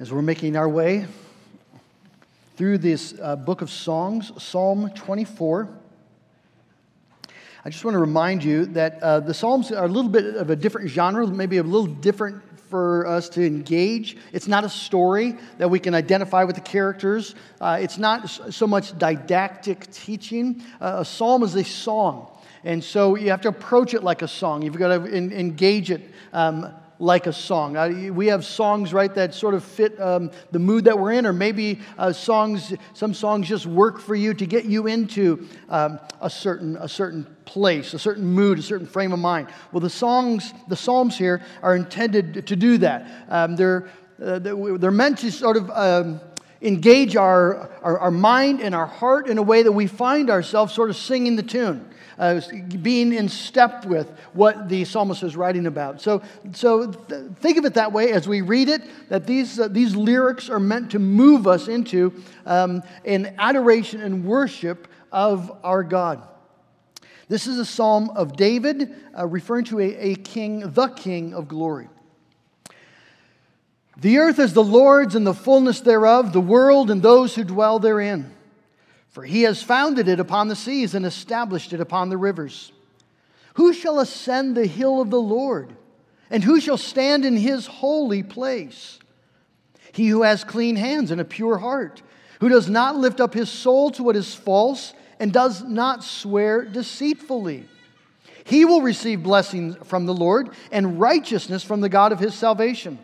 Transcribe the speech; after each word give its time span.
As 0.00 0.10
we're 0.10 0.22
making 0.22 0.56
our 0.56 0.66
way 0.66 1.04
through 2.56 2.78
this 2.78 3.12
uh, 3.20 3.36
book 3.36 3.60
of 3.60 3.70
Songs, 3.70 4.32
Psalm 4.42 4.88
24, 4.94 5.68
I 7.66 7.68
just 7.68 7.84
want 7.84 7.96
to 7.96 7.98
remind 7.98 8.42
you 8.42 8.64
that 8.64 9.02
uh, 9.02 9.20
the 9.20 9.34
Psalms 9.34 9.70
are 9.70 9.84
a 9.84 9.88
little 9.88 10.10
bit 10.10 10.36
of 10.36 10.48
a 10.48 10.56
different 10.56 10.88
genre, 10.88 11.26
maybe 11.26 11.58
a 11.58 11.62
little 11.62 11.86
different 11.86 12.42
for 12.70 13.06
us 13.06 13.28
to 13.28 13.46
engage. 13.46 14.16
It's 14.32 14.48
not 14.48 14.64
a 14.64 14.70
story 14.70 15.36
that 15.58 15.68
we 15.68 15.78
can 15.78 15.94
identify 15.94 16.44
with 16.44 16.54
the 16.54 16.62
characters, 16.62 17.34
uh, 17.60 17.76
it's 17.78 17.98
not 17.98 18.30
so 18.30 18.66
much 18.66 18.96
didactic 18.96 19.92
teaching. 19.92 20.62
Uh, 20.80 21.00
a 21.00 21.04
psalm 21.04 21.42
is 21.42 21.54
a 21.56 21.64
song. 21.64 22.26
And 22.64 22.82
so 22.82 23.16
you 23.16 23.28
have 23.28 23.42
to 23.42 23.48
approach 23.48 23.92
it 23.92 24.02
like 24.02 24.22
a 24.22 24.28
song. 24.28 24.62
You've 24.62 24.78
got 24.78 24.96
to 24.96 25.04
in, 25.04 25.30
engage 25.30 25.90
it 25.90 26.00
um, 26.32 26.72
like 27.00 27.26
a 27.26 27.32
song. 27.32 27.76
Uh, 27.76 28.10
we 28.12 28.26
have 28.26 28.44
songs, 28.44 28.92
right, 28.92 29.12
that 29.14 29.34
sort 29.34 29.54
of 29.54 29.64
fit 29.64 29.98
um, 30.00 30.30
the 30.52 30.58
mood 30.58 30.84
that 30.84 30.98
we're 30.98 31.12
in, 31.12 31.24
or 31.24 31.32
maybe 31.32 31.80
uh, 31.98 32.12
songs, 32.12 32.74
some 32.92 33.14
songs 33.14 33.48
just 33.48 33.66
work 33.66 33.98
for 33.98 34.14
you 34.14 34.34
to 34.34 34.46
get 34.46 34.66
you 34.66 34.86
into 34.86 35.48
um, 35.70 35.98
a, 36.20 36.28
certain, 36.28 36.76
a 36.76 36.88
certain 36.88 37.26
place, 37.46 37.94
a 37.94 37.98
certain 37.98 38.24
mood, 38.24 38.58
a 38.58 38.62
certain 38.62 38.86
frame 38.86 39.12
of 39.12 39.18
mind. 39.18 39.48
Well, 39.72 39.80
the 39.80 39.90
songs, 39.90 40.52
the 40.68 40.76
Psalms 40.76 41.16
here 41.16 41.42
are 41.62 41.74
intended 41.74 42.46
to 42.46 42.54
do 42.54 42.78
that. 42.78 43.10
Um, 43.28 43.56
they're, 43.56 43.88
uh, 44.22 44.38
they're 44.38 44.90
meant 44.90 45.18
to 45.18 45.32
sort 45.32 45.56
of 45.56 45.70
um, 45.70 46.20
engage 46.60 47.16
our, 47.16 47.70
our, 47.82 47.98
our 47.98 48.10
mind 48.10 48.60
and 48.60 48.74
our 48.74 48.86
heart 48.86 49.26
in 49.26 49.38
a 49.38 49.42
way 49.42 49.62
that 49.62 49.72
we 49.72 49.86
find 49.86 50.28
ourselves 50.28 50.74
sort 50.74 50.90
of 50.90 50.96
singing 50.96 51.36
the 51.36 51.42
tune 51.42 51.89
uh, 52.20 52.40
being 52.82 53.14
in 53.14 53.30
step 53.30 53.86
with 53.86 54.12
what 54.34 54.68
the 54.68 54.84
psalmist 54.84 55.22
is 55.22 55.36
writing 55.36 55.66
about. 55.66 56.02
So, 56.02 56.22
so 56.52 56.92
th- 56.92 57.30
think 57.36 57.56
of 57.56 57.64
it 57.64 57.74
that 57.74 57.92
way 57.92 58.12
as 58.12 58.28
we 58.28 58.42
read 58.42 58.68
it, 58.68 58.82
that 59.08 59.26
these, 59.26 59.58
uh, 59.58 59.68
these 59.68 59.96
lyrics 59.96 60.50
are 60.50 60.60
meant 60.60 60.90
to 60.90 60.98
move 60.98 61.46
us 61.46 61.66
into 61.66 62.12
um, 62.44 62.82
an 63.06 63.34
adoration 63.38 64.02
and 64.02 64.26
worship 64.26 64.86
of 65.10 65.50
our 65.64 65.82
God. 65.82 66.22
This 67.28 67.46
is 67.46 67.58
a 67.58 67.64
psalm 67.64 68.10
of 68.10 68.36
David, 68.36 68.94
uh, 69.18 69.26
referring 69.26 69.64
to 69.66 69.80
a, 69.80 69.96
a 69.96 70.14
king, 70.16 70.60
the 70.60 70.88
king 70.88 71.32
of 71.32 71.48
glory. 71.48 71.88
The 73.96 74.18
earth 74.18 74.38
is 74.38 74.52
the 74.52 74.62
Lord's 74.62 75.14
and 75.14 75.26
the 75.26 75.32
fullness 75.32 75.80
thereof, 75.80 76.34
the 76.34 76.40
world 76.40 76.90
and 76.90 77.02
those 77.02 77.34
who 77.34 77.44
dwell 77.44 77.78
therein. 77.78 78.30
For 79.20 79.26
he 79.26 79.42
has 79.42 79.62
founded 79.62 80.08
it 80.08 80.18
upon 80.18 80.48
the 80.48 80.56
seas 80.56 80.94
and 80.94 81.04
established 81.04 81.74
it 81.74 81.80
upon 81.82 82.08
the 82.08 82.16
rivers. 82.16 82.72
Who 83.56 83.74
shall 83.74 84.00
ascend 84.00 84.56
the 84.56 84.66
hill 84.66 84.98
of 84.98 85.10
the 85.10 85.20
Lord? 85.20 85.76
And 86.30 86.42
who 86.42 86.58
shall 86.58 86.78
stand 86.78 87.26
in 87.26 87.36
his 87.36 87.66
holy 87.66 88.22
place? 88.22 88.98
He 89.92 90.08
who 90.08 90.22
has 90.22 90.42
clean 90.42 90.76
hands 90.76 91.10
and 91.10 91.20
a 91.20 91.26
pure 91.26 91.58
heart, 91.58 92.00
who 92.40 92.48
does 92.48 92.70
not 92.70 92.96
lift 92.96 93.20
up 93.20 93.34
his 93.34 93.50
soul 93.50 93.90
to 93.90 94.02
what 94.02 94.16
is 94.16 94.34
false 94.34 94.94
and 95.18 95.34
does 95.34 95.62
not 95.64 96.02
swear 96.02 96.64
deceitfully. 96.64 97.68
He 98.44 98.64
will 98.64 98.80
receive 98.80 99.22
blessings 99.22 99.76
from 99.84 100.06
the 100.06 100.14
Lord 100.14 100.48
and 100.72 100.98
righteousness 100.98 101.62
from 101.62 101.82
the 101.82 101.90
God 101.90 102.12
of 102.12 102.20
his 102.20 102.34
salvation. 102.34 102.98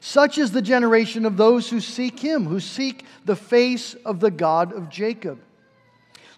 Such 0.00 0.38
is 0.38 0.52
the 0.52 0.62
generation 0.62 1.26
of 1.26 1.36
those 1.36 1.68
who 1.68 1.80
seek 1.80 2.20
him, 2.20 2.46
who 2.46 2.60
seek 2.60 3.04
the 3.24 3.36
face 3.36 3.94
of 4.04 4.20
the 4.20 4.30
God 4.30 4.72
of 4.72 4.88
Jacob. 4.88 5.40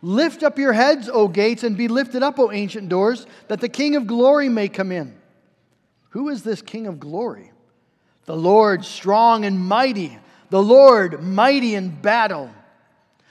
Lift 0.02 0.42
up 0.42 0.58
your 0.58 0.72
heads, 0.72 1.10
O 1.12 1.28
gates, 1.28 1.62
and 1.62 1.76
be 1.76 1.88
lifted 1.88 2.22
up, 2.22 2.38
O 2.38 2.50
ancient 2.50 2.88
doors, 2.88 3.26
that 3.48 3.60
the 3.60 3.68
King 3.68 3.96
of 3.96 4.06
glory 4.06 4.48
may 4.48 4.68
come 4.68 4.92
in. 4.92 5.14
Who 6.10 6.30
is 6.30 6.42
this 6.42 6.62
King 6.62 6.86
of 6.86 6.98
glory? 6.98 7.52
The 8.24 8.36
Lord 8.36 8.84
strong 8.84 9.44
and 9.44 9.58
mighty, 9.58 10.18
the 10.48 10.62
Lord 10.62 11.22
mighty 11.22 11.74
in 11.74 11.90
battle. 11.90 12.50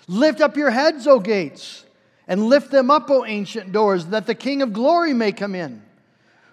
Lift 0.07 0.41
up 0.41 0.57
your 0.57 0.69
heads, 0.69 1.07
O 1.07 1.19
gates, 1.19 1.85
and 2.27 2.44
lift 2.44 2.69
them 2.69 2.91
up, 2.91 3.09
O 3.09 3.25
ancient 3.25 3.72
doors, 3.72 4.07
that 4.07 4.28
the 4.28 4.35
King 4.35 4.61
of 4.61 4.73
glory 4.73 5.13
may 5.13 5.31
come 5.31 5.56
in. 5.56 5.81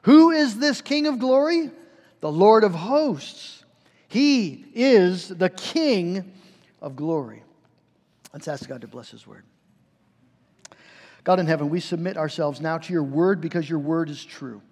Who 0.03 0.31
is 0.31 0.59
this 0.59 0.81
King 0.81 1.07
of 1.07 1.19
glory? 1.19 1.71
The 2.21 2.33
Lord 2.33 2.65
of 2.65 2.75
hosts. 2.75 3.56
He 4.09 4.67
is 4.75 5.29
the 5.29 5.51
King 5.51 6.33
of 6.81 6.97
glory. 6.97 7.43
Let's 8.33 8.49
ask 8.49 8.69
God 8.69 8.83
to 8.83 8.89
bless 8.89 9.11
His 9.11 9.27
word. 9.27 9.45
God 11.25 11.41
in 11.41 11.47
heaven, 11.47 11.71
we 11.71 11.81
submit 11.81 12.17
ourselves 12.17 12.61
now 12.61 12.79
to 12.79 12.93
your 12.93 13.03
word 13.03 13.41
because 13.41 13.69
your 13.69 13.81
word 13.81 14.09
is 14.09 14.25
true. 14.25 14.63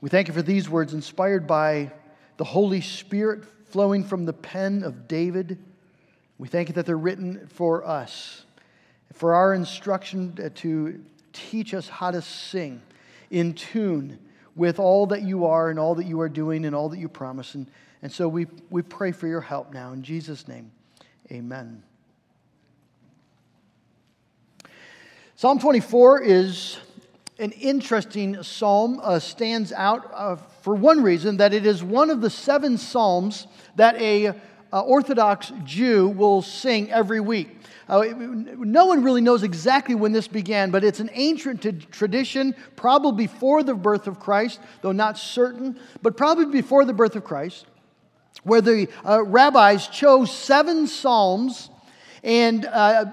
We 0.00 0.08
thank 0.08 0.28
you 0.28 0.34
for 0.34 0.42
these 0.42 0.70
words 0.70 0.94
inspired 0.94 1.46
by 1.46 1.92
the 2.38 2.44
Holy 2.44 2.80
Spirit 2.80 3.44
flowing 3.66 4.04
from 4.04 4.24
the 4.24 4.32
pen 4.32 4.84
of 4.84 5.08
David. 5.08 5.58
We 6.38 6.48
thank 6.48 6.68
you 6.68 6.74
that 6.76 6.86
they're 6.86 6.96
written 6.96 7.46
for 7.48 7.84
us, 7.84 8.46
for 9.12 9.34
our 9.34 9.52
instruction 9.52 10.34
to 10.54 11.04
teach 11.32 11.74
us 11.74 11.88
how 11.88 12.10
to 12.10 12.22
sing 12.22 12.80
in 13.30 13.54
tune 13.54 14.18
with 14.56 14.78
all 14.78 15.06
that 15.06 15.22
you 15.22 15.44
are 15.44 15.68
and 15.68 15.78
all 15.78 15.96
that 15.96 16.06
you 16.06 16.20
are 16.20 16.28
doing 16.28 16.64
and 16.64 16.74
all 16.74 16.88
that 16.88 16.98
you 16.98 17.08
promise. 17.08 17.54
And 17.54 17.66
and 18.02 18.12
so 18.12 18.28
we, 18.28 18.46
we 18.70 18.82
pray 18.82 19.12
for 19.12 19.26
your 19.26 19.40
help 19.40 19.72
now. 19.72 19.92
In 19.92 20.02
Jesus' 20.02 20.46
name, 20.46 20.70
amen. 21.32 21.82
Psalm 25.34 25.58
24 25.58 26.22
is 26.22 26.78
an 27.38 27.52
interesting 27.52 28.42
psalm, 28.42 29.00
uh, 29.02 29.18
stands 29.18 29.72
out 29.72 30.10
uh, 30.12 30.36
for 30.36 30.74
one 30.74 31.02
reason 31.02 31.36
that 31.36 31.54
it 31.54 31.64
is 31.64 31.82
one 31.82 32.10
of 32.10 32.20
the 32.20 32.30
seven 32.30 32.76
psalms 32.76 33.46
that 33.76 33.94
a 34.00 34.28
uh, 34.72 34.80
Orthodox 34.80 35.52
Jew 35.64 36.08
will 36.08 36.42
sing 36.42 36.90
every 36.90 37.20
week. 37.20 37.56
Uh, 37.88 38.04
no 38.12 38.86
one 38.86 39.02
really 39.02 39.22
knows 39.22 39.42
exactly 39.42 39.94
when 39.94 40.12
this 40.12 40.28
began, 40.28 40.70
but 40.70 40.84
it's 40.84 41.00
an 41.00 41.08
ancient 41.14 41.62
t- 41.62 41.72
tradition, 41.72 42.54
probably 42.76 43.26
before 43.26 43.62
the 43.62 43.74
birth 43.74 44.06
of 44.06 44.20
Christ, 44.20 44.60
though 44.82 44.92
not 44.92 45.16
certain, 45.16 45.80
but 46.02 46.16
probably 46.16 46.46
before 46.46 46.84
the 46.84 46.92
birth 46.92 47.16
of 47.16 47.24
Christ 47.24 47.64
where 48.48 48.60
the 48.60 48.88
uh, 49.06 49.22
rabbis 49.24 49.86
chose 49.88 50.32
seven 50.34 50.86
psalms 50.86 51.70
and 52.22 52.64
uh, 52.64 53.04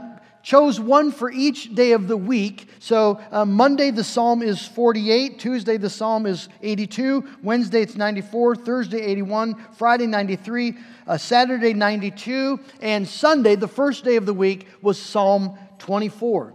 chose 0.45 0.79
one 0.79 1.11
for 1.11 1.31
each 1.31 1.73
day 1.73 1.93
of 1.93 2.07
the 2.07 2.15
week. 2.15 2.69
So 2.79 3.19
uh, 3.31 3.45
Monday 3.45 3.89
the 3.89 4.03
psalm 4.03 4.43
is 4.43 4.65
48, 4.65 5.39
Tuesday 5.39 5.77
the 5.77 5.89
psalm 5.89 6.25
is 6.25 6.49
82, 6.61 7.27
Wednesday 7.41 7.81
it's 7.81 7.95
94, 7.95 8.55
Thursday 8.57 9.01
81, 9.01 9.55
Friday 9.73 10.05
93, 10.05 10.77
uh, 11.07 11.17
Saturday 11.17 11.73
92, 11.73 12.59
and 12.81 13.07
Sunday, 13.07 13.55
the 13.55 13.67
first 13.67 14.03
day 14.03 14.17
of 14.17 14.25
the 14.25 14.33
week, 14.33 14.67
was 14.81 15.01
Psalm 15.01 15.57
24. 15.79 16.53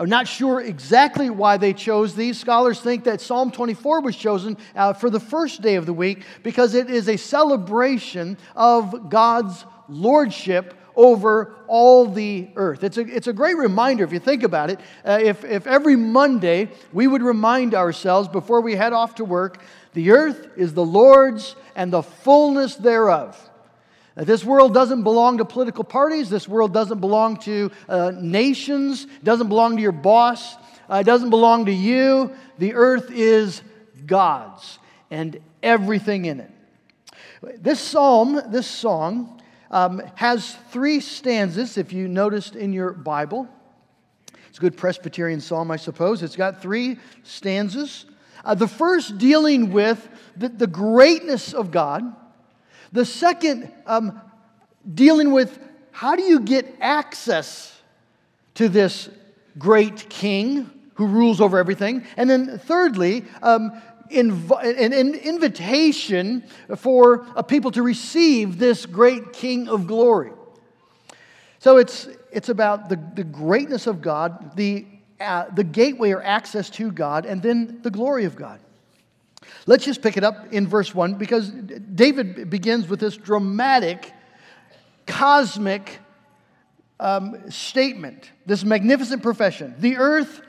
I'm 0.00 0.08
not 0.08 0.26
sure 0.26 0.62
exactly 0.62 1.28
why 1.28 1.58
they 1.58 1.74
chose 1.74 2.14
these. 2.14 2.40
Scholars 2.40 2.80
think 2.80 3.04
that 3.04 3.20
Psalm 3.20 3.50
24 3.50 4.00
was 4.00 4.16
chosen 4.16 4.56
uh, 4.74 4.94
for 4.94 5.10
the 5.10 5.20
first 5.20 5.60
day 5.60 5.74
of 5.74 5.84
the 5.84 5.92
week 5.92 6.22
because 6.42 6.74
it 6.74 6.88
is 6.88 7.06
a 7.06 7.18
celebration 7.18 8.38
of 8.56 9.10
God's 9.10 9.66
lordship 9.90 10.72
over 10.96 11.54
all 11.66 12.06
the 12.06 12.48
earth. 12.56 12.82
It's 12.82 12.96
a, 12.96 13.02
it's 13.02 13.26
a 13.26 13.34
great 13.34 13.58
reminder 13.58 14.02
if 14.02 14.10
you 14.10 14.20
think 14.20 14.42
about 14.42 14.70
it. 14.70 14.80
Uh, 15.04 15.18
if, 15.20 15.44
if 15.44 15.66
every 15.66 15.96
Monday 15.96 16.70
we 16.94 17.06
would 17.06 17.22
remind 17.22 17.74
ourselves 17.74 18.26
before 18.26 18.62
we 18.62 18.76
head 18.76 18.94
off 18.94 19.16
to 19.16 19.24
work, 19.26 19.62
the 19.92 20.12
earth 20.12 20.48
is 20.56 20.72
the 20.72 20.84
Lord's 20.84 21.56
and 21.74 21.92
the 21.92 22.02
fullness 22.02 22.74
thereof. 22.74 23.49
This 24.24 24.44
world 24.44 24.74
doesn't 24.74 25.02
belong 25.02 25.38
to 25.38 25.44
political 25.44 25.84
parties. 25.84 26.28
This 26.28 26.46
world 26.46 26.74
doesn't 26.74 27.00
belong 27.00 27.38
to 27.38 27.70
uh, 27.88 28.12
nations. 28.14 29.06
Doesn't 29.22 29.48
belong 29.48 29.76
to 29.76 29.82
your 29.82 29.92
boss. 29.92 30.56
Uh, 30.90 30.96
it 30.96 31.04
doesn't 31.04 31.30
belong 31.30 31.66
to 31.66 31.72
you. 31.72 32.32
The 32.58 32.74
earth 32.74 33.10
is 33.10 33.62
God's 34.06 34.78
and 35.10 35.40
everything 35.62 36.26
in 36.26 36.40
it. 36.40 36.50
This 37.62 37.80
psalm, 37.80 38.40
this 38.48 38.66
song, 38.66 39.40
um, 39.70 40.02
has 40.16 40.56
three 40.70 41.00
stanzas, 41.00 41.78
if 41.78 41.92
you 41.92 42.08
noticed 42.08 42.56
in 42.56 42.72
your 42.72 42.92
Bible. 42.92 43.48
It's 44.48 44.58
a 44.58 44.60
good 44.60 44.76
Presbyterian 44.76 45.40
psalm, 45.40 45.70
I 45.70 45.76
suppose. 45.76 46.22
It's 46.22 46.36
got 46.36 46.60
three 46.60 46.98
stanzas. 47.22 48.04
Uh, 48.44 48.54
the 48.54 48.68
first 48.68 49.16
dealing 49.16 49.72
with 49.72 50.06
the, 50.36 50.48
the 50.48 50.66
greatness 50.66 51.54
of 51.54 51.70
God. 51.70 52.16
The 52.92 53.04
second, 53.04 53.72
um, 53.86 54.20
dealing 54.94 55.32
with 55.32 55.58
how 55.92 56.16
do 56.16 56.22
you 56.22 56.40
get 56.40 56.66
access 56.80 57.78
to 58.54 58.68
this 58.68 59.08
great 59.58 60.08
king 60.08 60.70
who 60.94 61.06
rules 61.06 61.40
over 61.40 61.58
everything? 61.58 62.04
And 62.16 62.28
then, 62.28 62.58
thirdly, 62.58 63.24
um, 63.42 63.80
inv- 64.10 64.62
an, 64.62 64.92
an, 64.92 65.14
invitation 65.14 66.44
for 66.76 67.26
a 67.36 67.42
people 67.42 67.70
to 67.72 67.82
receive 67.82 68.58
this 68.58 68.86
great 68.86 69.32
king 69.32 69.68
of 69.68 69.86
glory. 69.86 70.32
So 71.58 71.76
it's, 71.76 72.08
it's 72.32 72.48
about 72.48 72.88
the, 72.88 72.98
the 73.14 73.24
greatness 73.24 73.86
of 73.86 74.00
God, 74.00 74.56
the, 74.56 74.86
uh, 75.20 75.46
the 75.54 75.64
gateway 75.64 76.10
or 76.12 76.22
access 76.22 76.70
to 76.70 76.90
God, 76.90 77.26
and 77.26 77.42
then 77.42 77.80
the 77.82 77.90
glory 77.90 78.24
of 78.24 78.36
God. 78.36 78.60
Let's 79.66 79.84
just 79.84 80.02
pick 80.02 80.16
it 80.16 80.24
up 80.24 80.52
in 80.52 80.66
verse 80.66 80.94
1 80.94 81.14
because 81.14 81.50
David 81.50 82.50
begins 82.50 82.88
with 82.88 83.00
this 83.00 83.16
dramatic, 83.16 84.12
cosmic 85.06 85.98
um, 86.98 87.50
statement, 87.50 88.30
this 88.46 88.64
magnificent 88.64 89.22
profession. 89.22 89.74
The 89.78 89.96
earth 89.96 90.42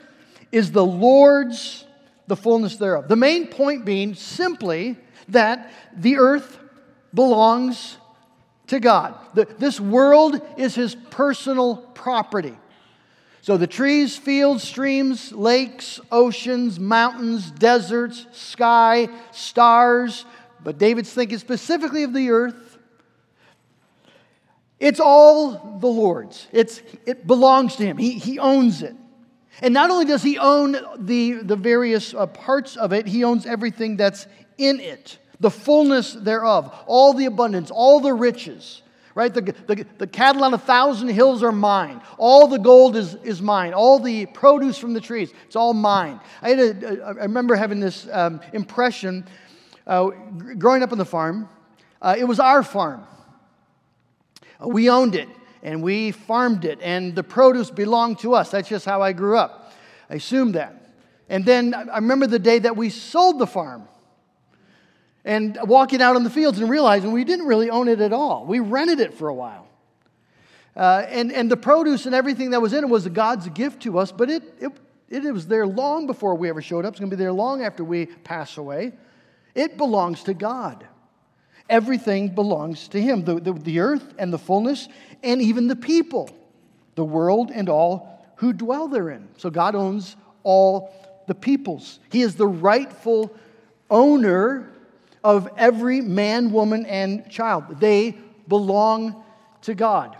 is 0.50 0.72
the 0.72 0.84
Lord's, 0.84 1.86
the 2.26 2.36
fullness 2.36 2.76
thereof. 2.76 3.08
The 3.08 3.16
main 3.16 3.48
point 3.48 3.84
being 3.84 4.14
simply 4.14 4.98
that 5.28 5.72
the 5.96 6.18
earth 6.18 6.58
belongs 7.14 7.96
to 8.68 8.80
God. 8.80 9.18
The, 9.34 9.46
this 9.58 9.80
world 9.80 10.40
is 10.56 10.74
his 10.74 10.94
personal 10.94 11.76
property. 11.76 12.56
So 13.42 13.56
the 13.56 13.66
trees, 13.66 14.16
fields, 14.16 14.62
streams, 14.62 15.32
lakes, 15.32 16.00
oceans, 16.12 16.78
mountains, 16.78 17.50
deserts, 17.50 18.24
sky, 18.30 19.08
stars, 19.32 20.24
but 20.62 20.78
David's 20.78 21.12
thinking 21.12 21.38
specifically 21.38 22.04
of 22.04 22.14
the 22.14 22.30
earth. 22.30 22.78
It's 24.78 25.00
all 25.00 25.78
the 25.80 25.88
Lord's. 25.88 26.46
It's, 26.52 26.82
it 27.04 27.26
belongs 27.26 27.74
to 27.76 27.84
him. 27.84 27.98
He, 27.98 28.12
he 28.12 28.38
owns 28.38 28.80
it. 28.80 28.94
And 29.60 29.74
not 29.74 29.90
only 29.90 30.04
does 30.04 30.22
he 30.22 30.38
own 30.38 30.76
the, 30.98 31.32
the 31.42 31.56
various 31.56 32.14
uh, 32.14 32.26
parts 32.26 32.76
of 32.76 32.92
it, 32.92 33.08
he 33.08 33.24
owns 33.24 33.44
everything 33.44 33.96
that's 33.96 34.28
in 34.56 34.78
it, 34.78 35.18
the 35.40 35.50
fullness 35.50 36.12
thereof, 36.12 36.72
all 36.86 37.12
the 37.12 37.26
abundance, 37.26 37.72
all 37.72 37.98
the 37.98 38.14
riches. 38.14 38.82
Right? 39.14 39.32
The, 39.32 39.42
the, 39.42 39.86
the 39.98 40.06
cattle 40.06 40.42
on 40.42 40.54
a 40.54 40.58
thousand 40.58 41.08
hills 41.08 41.42
are 41.42 41.52
mine. 41.52 42.00
All 42.16 42.48
the 42.48 42.58
gold 42.58 42.96
is, 42.96 43.14
is 43.16 43.42
mine. 43.42 43.74
All 43.74 43.98
the 43.98 44.26
produce 44.26 44.78
from 44.78 44.94
the 44.94 45.00
trees, 45.00 45.32
it's 45.46 45.56
all 45.56 45.74
mine. 45.74 46.18
I, 46.40 46.48
had 46.50 46.82
a, 46.82 47.02
I 47.04 47.10
remember 47.24 47.54
having 47.54 47.78
this 47.78 48.08
um, 48.10 48.40
impression 48.54 49.26
uh, 49.86 50.10
growing 50.58 50.82
up 50.82 50.92
on 50.92 50.98
the 50.98 51.04
farm. 51.04 51.48
Uh, 52.00 52.14
it 52.18 52.24
was 52.24 52.40
our 52.40 52.62
farm. 52.62 53.06
We 54.60 54.88
owned 54.88 55.14
it 55.14 55.28
and 55.62 55.82
we 55.82 56.10
farmed 56.10 56.64
it, 56.64 56.80
and 56.82 57.14
the 57.14 57.22
produce 57.22 57.70
belonged 57.70 58.18
to 58.20 58.34
us. 58.34 58.50
That's 58.50 58.68
just 58.68 58.84
how 58.84 59.00
I 59.00 59.12
grew 59.12 59.36
up. 59.36 59.72
I 60.10 60.16
assumed 60.16 60.54
that. 60.56 60.92
And 61.28 61.44
then 61.44 61.72
I 61.74 61.96
remember 61.96 62.26
the 62.26 62.38
day 62.38 62.58
that 62.58 62.76
we 62.76 62.90
sold 62.90 63.38
the 63.38 63.46
farm 63.46 63.86
and 65.24 65.58
walking 65.64 66.02
out 66.02 66.16
on 66.16 66.24
the 66.24 66.30
fields 66.30 66.58
and 66.58 66.68
realizing 66.68 67.12
we 67.12 67.24
didn't 67.24 67.46
really 67.46 67.70
own 67.70 67.88
it 67.88 68.00
at 68.00 68.12
all. 68.12 68.44
We 68.44 68.60
rented 68.60 69.00
it 69.00 69.14
for 69.14 69.28
a 69.28 69.34
while. 69.34 69.68
Uh, 70.74 71.04
and, 71.08 71.32
and 71.32 71.50
the 71.50 71.56
produce 71.56 72.06
and 72.06 72.14
everything 72.14 72.50
that 72.50 72.62
was 72.62 72.72
in 72.72 72.84
it 72.84 72.88
was 72.88 73.06
God's 73.08 73.48
gift 73.50 73.82
to 73.82 73.98
us, 73.98 74.10
but 74.10 74.30
it, 74.30 74.42
it, 74.58 74.72
it 75.10 75.32
was 75.32 75.46
there 75.46 75.66
long 75.66 76.06
before 76.06 76.34
we 76.34 76.48
ever 76.48 76.62
showed 76.62 76.84
up. 76.84 76.94
It's 76.94 77.00
going 77.00 77.10
to 77.10 77.16
be 77.16 77.22
there 77.22 77.32
long 77.32 77.62
after 77.62 77.84
we 77.84 78.06
pass 78.06 78.56
away. 78.56 78.92
It 79.54 79.76
belongs 79.76 80.22
to 80.24 80.34
God. 80.34 80.86
Everything 81.68 82.34
belongs 82.34 82.88
to 82.88 83.00
Him 83.00 83.24
the, 83.24 83.38
the, 83.38 83.52
the 83.52 83.80
earth 83.80 84.14
and 84.18 84.32
the 84.32 84.38
fullness, 84.38 84.88
and 85.22 85.40
even 85.42 85.68
the 85.68 85.76
people, 85.76 86.30
the 86.94 87.04
world 87.04 87.50
and 87.50 87.68
all 87.68 88.26
who 88.36 88.52
dwell 88.52 88.88
therein. 88.88 89.28
So 89.36 89.50
God 89.50 89.74
owns 89.74 90.16
all 90.42 90.92
the 91.28 91.34
peoples. 91.34 92.00
He 92.10 92.22
is 92.22 92.34
the 92.34 92.46
rightful 92.46 93.30
owner 93.90 94.71
of 95.24 95.48
every 95.56 96.00
man, 96.00 96.52
woman, 96.52 96.86
and 96.86 97.30
child. 97.30 97.80
They 97.80 98.16
belong 98.48 99.22
to 99.62 99.74
God. 99.74 100.16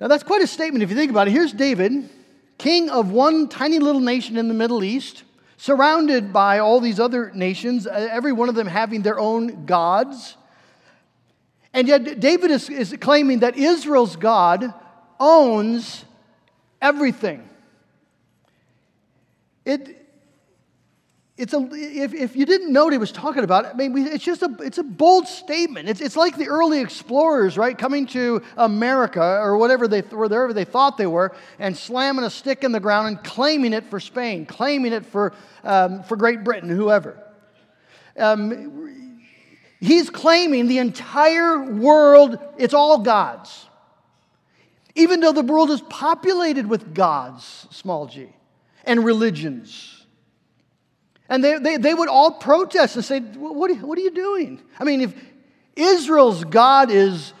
Now, 0.00 0.08
that's 0.08 0.22
quite 0.22 0.42
a 0.42 0.46
statement 0.46 0.82
if 0.82 0.90
you 0.90 0.96
think 0.96 1.10
about 1.10 1.28
it. 1.28 1.32
Here's 1.32 1.52
David, 1.52 2.08
king 2.56 2.88
of 2.88 3.10
one 3.10 3.48
tiny 3.48 3.78
little 3.78 4.00
nation 4.00 4.36
in 4.36 4.48
the 4.48 4.54
Middle 4.54 4.82
East, 4.82 5.24
surrounded 5.56 6.32
by 6.32 6.58
all 6.58 6.80
these 6.80 6.98
other 6.98 7.30
nations, 7.34 7.86
uh, 7.86 8.08
every 8.10 8.32
one 8.32 8.48
of 8.48 8.54
them 8.54 8.66
having 8.66 9.02
their 9.02 9.18
own 9.18 9.66
gods. 9.66 10.36
And 11.72 11.86
yet, 11.86 12.18
David 12.18 12.50
is, 12.50 12.70
is 12.70 12.96
claiming 13.00 13.40
that 13.40 13.56
Israel's 13.56 14.16
God 14.16 14.72
owns 15.18 16.04
everything. 16.80 17.46
It, 19.64 19.99
it's 21.40 21.54
a, 21.54 21.68
if, 21.72 22.12
if 22.12 22.36
you 22.36 22.44
didn't 22.44 22.70
know 22.70 22.84
what 22.84 22.92
he 22.92 22.98
was 22.98 23.10
talking 23.10 23.44
about, 23.44 23.64
I 23.64 23.72
mean, 23.72 23.96
it's 23.96 24.22
just 24.22 24.42
a, 24.42 24.54
it's 24.60 24.76
a 24.76 24.82
bold 24.82 25.26
statement. 25.26 25.88
It's, 25.88 26.02
it's 26.02 26.16
like 26.16 26.36
the 26.36 26.48
early 26.48 26.80
explorers, 26.80 27.56
right, 27.56 27.76
coming 27.76 28.04
to 28.08 28.42
America 28.58 29.38
or 29.40 29.56
whatever 29.56 29.88
they, 29.88 30.00
wherever 30.00 30.52
they 30.52 30.64
thought 30.64 30.98
they 30.98 31.06
were, 31.06 31.34
and 31.58 31.74
slamming 31.74 32.24
a 32.24 32.30
stick 32.30 32.62
in 32.62 32.72
the 32.72 32.80
ground 32.80 33.08
and 33.08 33.24
claiming 33.24 33.72
it 33.72 33.86
for 33.86 33.98
Spain, 34.00 34.44
claiming 34.44 34.92
it 34.92 35.06
for, 35.06 35.32
um, 35.64 36.02
for 36.02 36.16
Great 36.16 36.44
Britain, 36.44 36.68
whoever. 36.68 37.18
Um, 38.18 38.94
he's 39.80 40.10
claiming 40.10 40.68
the 40.68 40.78
entire 40.78 41.72
world, 41.72 42.38
it's 42.58 42.74
all 42.74 42.98
God's. 42.98 43.66
Even 44.94 45.20
though 45.20 45.32
the 45.32 45.42
world 45.42 45.70
is 45.70 45.80
populated 45.80 46.66
with 46.66 46.94
gods, 46.94 47.66
small 47.70 48.06
g, 48.06 48.28
and 48.84 49.04
religions. 49.04 49.99
And 51.30 51.44
they, 51.44 51.58
they, 51.58 51.76
they 51.76 51.94
would 51.94 52.08
all 52.08 52.32
protest 52.32 52.96
and 52.96 53.04
say, 53.04 53.20
what 53.20 53.70
what 53.76 53.96
are 53.96 54.00
you 54.02 54.10
doing? 54.10 54.60
I 54.80 54.84
mean, 54.84 55.00
if 55.00 55.14
Israel's 55.76 56.42
God 56.42 56.90
is, 56.90 57.32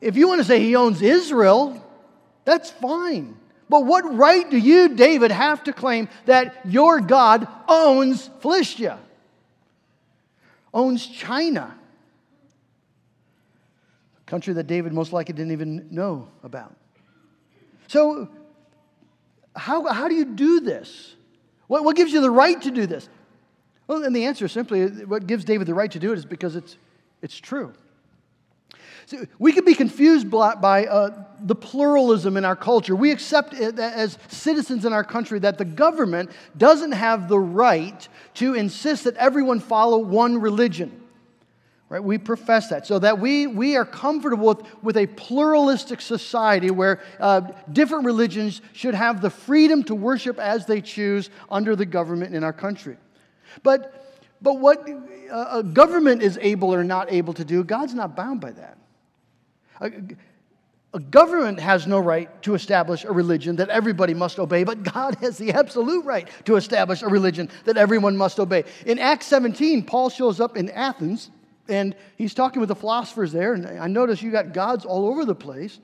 if 0.00 0.16
you 0.16 0.26
want 0.26 0.40
to 0.40 0.44
say 0.44 0.58
he 0.58 0.74
owns 0.74 1.00
Israel, 1.00 1.82
that's 2.44 2.70
fine. 2.70 3.36
But 3.68 3.86
what 3.86 4.16
right 4.16 4.50
do 4.50 4.58
you, 4.58 4.88
David, 4.88 5.30
have 5.30 5.62
to 5.64 5.72
claim 5.72 6.08
that 6.26 6.66
your 6.66 7.00
God 7.00 7.46
owns 7.68 8.28
Philistia, 8.40 8.98
owns 10.74 11.06
China, 11.06 11.72
a 14.18 14.28
country 14.30 14.54
that 14.54 14.66
David 14.66 14.92
most 14.92 15.12
likely 15.12 15.34
didn't 15.34 15.52
even 15.52 15.86
know 15.92 16.26
about? 16.42 16.74
So, 17.86 18.28
how, 19.54 19.86
how 19.86 20.08
do 20.08 20.16
you 20.16 20.24
do 20.24 20.58
this? 20.58 21.14
What, 21.68 21.84
what 21.84 21.94
gives 21.94 22.12
you 22.12 22.20
the 22.20 22.30
right 22.30 22.60
to 22.62 22.72
do 22.72 22.86
this? 22.86 23.08
Well, 23.90 24.04
and 24.04 24.14
the 24.14 24.26
answer 24.26 24.44
is 24.44 24.52
simply 24.52 24.86
what 24.86 25.26
gives 25.26 25.44
David 25.44 25.66
the 25.66 25.74
right 25.74 25.90
to 25.90 25.98
do 25.98 26.12
it 26.12 26.18
is 26.18 26.24
because 26.24 26.54
it's, 26.54 26.76
it's 27.22 27.36
true. 27.36 27.72
So 29.06 29.26
we 29.40 29.52
can 29.52 29.64
be 29.64 29.74
confused 29.74 30.30
by 30.30 30.86
uh, 30.86 31.24
the 31.40 31.56
pluralism 31.56 32.36
in 32.36 32.44
our 32.44 32.54
culture. 32.54 32.94
We 32.94 33.10
accept 33.10 33.52
as 33.52 34.16
citizens 34.28 34.84
in 34.84 34.92
our 34.92 35.02
country 35.02 35.40
that 35.40 35.58
the 35.58 35.64
government 35.64 36.30
doesn't 36.56 36.92
have 36.92 37.28
the 37.28 37.40
right 37.40 38.08
to 38.34 38.54
insist 38.54 39.02
that 39.04 39.16
everyone 39.16 39.58
follow 39.58 39.98
one 39.98 40.40
religion. 40.40 41.02
Right? 41.88 42.04
We 42.04 42.16
profess 42.16 42.68
that. 42.68 42.86
So 42.86 43.00
that 43.00 43.18
we, 43.18 43.48
we 43.48 43.76
are 43.76 43.84
comfortable 43.84 44.46
with, 44.46 44.84
with 44.84 44.96
a 44.98 45.08
pluralistic 45.08 46.00
society 46.00 46.70
where 46.70 47.00
uh, 47.18 47.40
different 47.72 48.04
religions 48.04 48.62
should 48.72 48.94
have 48.94 49.20
the 49.20 49.30
freedom 49.30 49.82
to 49.82 49.96
worship 49.96 50.38
as 50.38 50.64
they 50.66 50.80
choose 50.80 51.28
under 51.50 51.74
the 51.74 51.86
government 51.86 52.36
in 52.36 52.44
our 52.44 52.52
country. 52.52 52.96
But, 53.62 54.22
but 54.40 54.58
what 54.58 54.88
uh, 55.30 55.58
a 55.58 55.62
government 55.62 56.22
is 56.22 56.38
able 56.40 56.72
or 56.74 56.84
not 56.84 57.12
able 57.12 57.34
to 57.34 57.44
do, 57.44 57.64
God's 57.64 57.94
not 57.94 58.16
bound 58.16 58.40
by 58.40 58.52
that. 58.52 58.78
A, 59.80 59.92
a 60.92 60.98
government 60.98 61.60
has 61.60 61.86
no 61.86 62.00
right 62.00 62.42
to 62.42 62.54
establish 62.54 63.04
a 63.04 63.12
religion 63.12 63.56
that 63.56 63.68
everybody 63.68 64.12
must 64.12 64.38
obey, 64.38 64.64
but 64.64 64.82
God 64.82 65.16
has 65.16 65.38
the 65.38 65.52
absolute 65.52 66.04
right 66.04 66.28
to 66.46 66.56
establish 66.56 67.02
a 67.02 67.08
religion 67.08 67.48
that 67.64 67.76
everyone 67.76 68.16
must 68.16 68.40
obey. 68.40 68.64
In 68.86 68.98
Acts 68.98 69.26
17, 69.26 69.84
Paul 69.84 70.10
shows 70.10 70.40
up 70.40 70.56
in 70.56 70.68
Athens 70.70 71.30
and 71.68 71.94
he's 72.16 72.34
talking 72.34 72.58
with 72.58 72.68
the 72.68 72.74
philosophers 72.74 73.30
there. 73.30 73.54
And 73.54 73.66
I 73.66 73.86
notice 73.86 74.20
you 74.20 74.32
got 74.32 74.52
gods 74.52 74.84
all 74.84 75.06
over 75.06 75.24
the 75.24 75.36
place. 75.36 75.78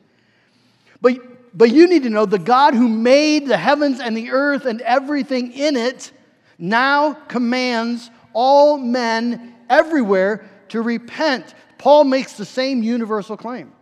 But, 1.00 1.56
but 1.56 1.70
you 1.70 1.86
need 1.86 2.02
to 2.02 2.10
know 2.10 2.26
the 2.26 2.38
God 2.38 2.74
who 2.74 2.88
made 2.88 3.46
the 3.46 3.56
heavens 3.56 4.00
and 4.00 4.16
the 4.16 4.32
earth 4.32 4.66
and 4.66 4.80
everything 4.80 5.52
in 5.52 5.76
it 5.76 6.10
now 6.58 7.14
commands 7.14 8.10
all 8.32 8.78
men 8.78 9.54
everywhere 9.68 10.48
to 10.68 10.82
repent. 10.82 11.54
Paul 11.78 12.04
makes 12.04 12.34
the 12.34 12.44
same 12.44 12.82
universal 12.82 13.36
claim. 13.36 13.72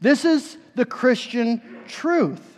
This 0.00 0.24
is 0.24 0.56
the 0.74 0.84
Christian 0.84 1.62
truth 1.86 2.52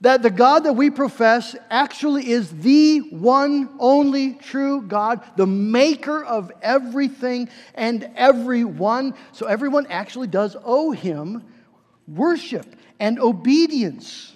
that 0.00 0.22
the 0.22 0.30
God 0.30 0.64
that 0.64 0.74
we 0.74 0.90
profess 0.90 1.56
actually 1.70 2.30
is 2.30 2.50
the 2.50 2.98
one 3.00 3.70
only 3.78 4.34
true 4.34 4.82
God, 4.82 5.22
the 5.36 5.46
maker 5.46 6.22
of 6.22 6.52
everything 6.60 7.48
and 7.74 8.10
everyone. 8.14 9.14
So 9.32 9.46
everyone 9.46 9.86
actually 9.86 10.26
does 10.26 10.56
owe 10.64 10.90
him 10.90 11.44
worship 12.06 12.66
and 13.00 13.18
obedience. 13.18 14.35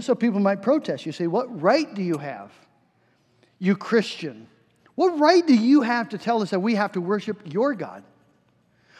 So 0.00 0.14
people 0.14 0.40
might 0.40 0.62
protest. 0.62 1.06
You 1.06 1.12
say, 1.12 1.26
What 1.26 1.60
right 1.60 1.92
do 1.94 2.02
you 2.02 2.18
have, 2.18 2.52
you 3.58 3.76
Christian? 3.76 4.48
What 4.94 5.18
right 5.18 5.46
do 5.46 5.54
you 5.54 5.82
have 5.82 6.10
to 6.10 6.18
tell 6.18 6.42
us 6.42 6.50
that 6.50 6.60
we 6.60 6.74
have 6.74 6.92
to 6.92 7.00
worship 7.00 7.40
your 7.44 7.74
God? 7.74 8.04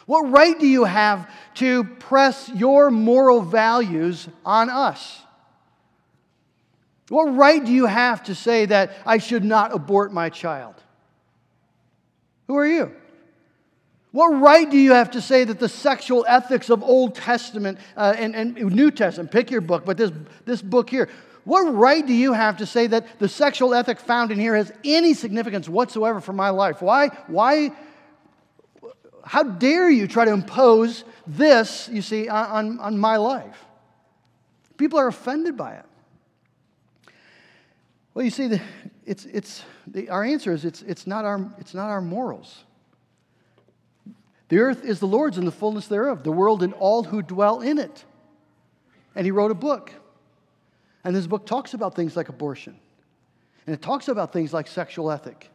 What 0.05 0.29
right 0.31 0.59
do 0.59 0.67
you 0.67 0.83
have 0.83 1.29
to 1.55 1.83
press 1.83 2.49
your 2.49 2.91
moral 2.91 3.41
values 3.41 4.27
on 4.45 4.69
us? 4.69 5.21
What 7.09 7.35
right 7.35 7.63
do 7.63 7.71
you 7.71 7.85
have 7.85 8.23
to 8.23 8.35
say 8.35 8.65
that 8.65 8.93
I 9.05 9.17
should 9.17 9.43
not 9.43 9.73
abort 9.73 10.11
my 10.11 10.29
child? 10.29 10.75
Who 12.47 12.57
are 12.57 12.67
you? 12.67 12.93
What 14.13 14.27
right 14.27 14.69
do 14.69 14.77
you 14.77 14.93
have 14.93 15.09
to 15.11 15.21
say 15.21 15.43
that 15.43 15.59
the 15.59 15.67
sexual 15.67 16.23
ethics 16.29 16.69
of 16.69 16.83
Old 16.83 17.15
Testament 17.15 17.79
uh, 17.97 18.13
and, 18.15 18.35
and 18.35 18.55
New 18.55 18.91
Testament, 18.91 19.31
pick 19.31 19.49
your 19.49 19.59
book, 19.59 19.85
but 19.85 19.97
this, 19.97 20.11
this 20.45 20.61
book 20.61 20.87
here, 20.87 21.09
what 21.45 21.63
right 21.73 22.05
do 22.05 22.13
you 22.13 22.31
have 22.33 22.57
to 22.57 22.67
say 22.67 22.85
that 22.85 23.17
the 23.17 23.27
sexual 23.27 23.73
ethic 23.73 23.99
found 23.99 24.31
in 24.31 24.37
here 24.37 24.55
has 24.55 24.71
any 24.83 25.15
significance 25.15 25.67
whatsoever 25.67 26.21
for 26.21 26.31
my 26.31 26.51
life? 26.51 26.79
Why, 26.79 27.07
why, 27.25 27.71
how 29.25 29.41
dare 29.41 29.89
you 29.89 30.07
try 30.07 30.25
to 30.25 30.31
impose 30.31 31.03
this, 31.25 31.89
you 31.91 32.03
see, 32.03 32.29
on, 32.29 32.79
on 32.79 32.99
my 32.99 33.17
life? 33.17 33.65
People 34.77 34.99
are 34.99 35.07
offended 35.07 35.57
by 35.57 35.73
it. 35.73 35.85
Well, 38.13 38.23
you 38.23 38.31
see, 38.31 38.45
the, 38.45 38.61
it's, 39.07 39.25
it's, 39.25 39.63
the, 39.87 40.11
our 40.11 40.23
answer 40.23 40.53
is 40.53 40.65
it's, 40.65 40.83
it's, 40.83 41.07
not 41.07 41.25
our, 41.25 41.51
it's 41.57 41.73
not 41.73 41.89
our 41.89 42.01
morals. 42.01 42.63
The 44.53 44.59
earth 44.59 44.85
is 44.85 44.99
the 44.99 45.07
Lord's 45.07 45.39
and 45.39 45.47
the 45.47 45.51
fullness 45.51 45.87
thereof, 45.87 46.21
the 46.21 46.31
world 46.31 46.61
and 46.61 46.75
all 46.75 47.03
who 47.03 47.23
dwell 47.23 47.61
in 47.61 47.79
it. 47.79 48.05
And 49.15 49.25
he 49.25 49.31
wrote 49.31 49.49
a 49.49 49.55
book. 49.55 49.91
And 51.03 51.15
this 51.15 51.25
book 51.25 51.47
talks 51.47 51.73
about 51.73 51.95
things 51.95 52.15
like 52.15 52.29
abortion. 52.29 52.77
And 53.65 53.73
it 53.73 53.81
talks 53.81 54.09
about 54.09 54.31
things 54.31 54.53
like 54.53 54.67
sexual 54.67 55.09
ethic. 55.09 55.49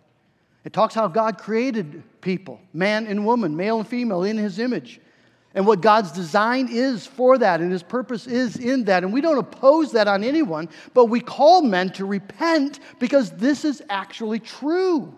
It 0.64 0.72
talks 0.72 0.96
how 0.96 1.06
God 1.06 1.38
created 1.38 2.02
people, 2.20 2.60
man 2.72 3.06
and 3.06 3.24
woman, 3.24 3.56
male 3.56 3.78
and 3.78 3.86
female, 3.86 4.24
in 4.24 4.36
his 4.36 4.58
image 4.58 5.00
and 5.54 5.64
what 5.64 5.80
God's 5.80 6.10
design 6.10 6.68
is 6.68 7.06
for 7.06 7.38
that 7.38 7.60
and 7.60 7.70
his 7.70 7.84
purpose 7.84 8.26
is 8.26 8.56
in 8.56 8.84
that. 8.84 9.04
And 9.04 9.12
we 9.12 9.20
don't 9.20 9.38
oppose 9.38 9.92
that 9.92 10.08
on 10.08 10.24
anyone, 10.24 10.68
but 10.92 11.04
we 11.04 11.20
call 11.20 11.62
men 11.62 11.90
to 11.92 12.04
repent 12.04 12.80
because 12.98 13.30
this 13.30 13.64
is 13.64 13.80
actually 13.88 14.40
true. 14.40 15.14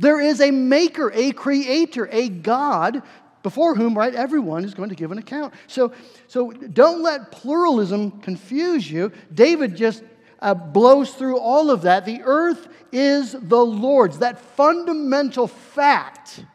There 0.00 0.18
is 0.18 0.40
a 0.40 0.50
maker, 0.50 1.12
a 1.14 1.30
creator, 1.32 2.08
a 2.10 2.30
God 2.30 3.02
before 3.42 3.74
whom, 3.74 3.96
right, 3.96 4.14
everyone 4.14 4.64
is 4.64 4.72
going 4.72 4.88
to 4.88 4.94
give 4.94 5.12
an 5.12 5.18
account. 5.18 5.52
So, 5.66 5.92
so 6.26 6.52
don't 6.52 7.02
let 7.02 7.30
pluralism 7.30 8.20
confuse 8.22 8.90
you. 8.90 9.12
David 9.32 9.76
just 9.76 10.02
uh, 10.40 10.54
blows 10.54 11.12
through 11.12 11.38
all 11.38 11.70
of 11.70 11.82
that. 11.82 12.06
The 12.06 12.22
earth 12.24 12.68
is 12.92 13.32
the 13.32 13.64
Lord's. 13.64 14.20
That 14.20 14.40
fundamental 14.40 15.46
fact 15.46 16.46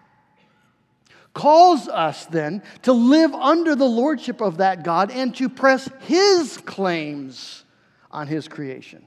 calls 1.35 1.87
us 1.87 2.25
then 2.25 2.63
to 2.81 2.93
live 2.93 3.31
under 3.35 3.75
the 3.75 3.85
lordship 3.85 4.41
of 4.41 4.57
that 4.57 4.83
God 4.83 5.11
and 5.11 5.35
to 5.35 5.49
press 5.49 5.87
His 6.01 6.57
claims 6.57 7.63
on 8.09 8.25
His 8.25 8.47
creation. 8.47 9.05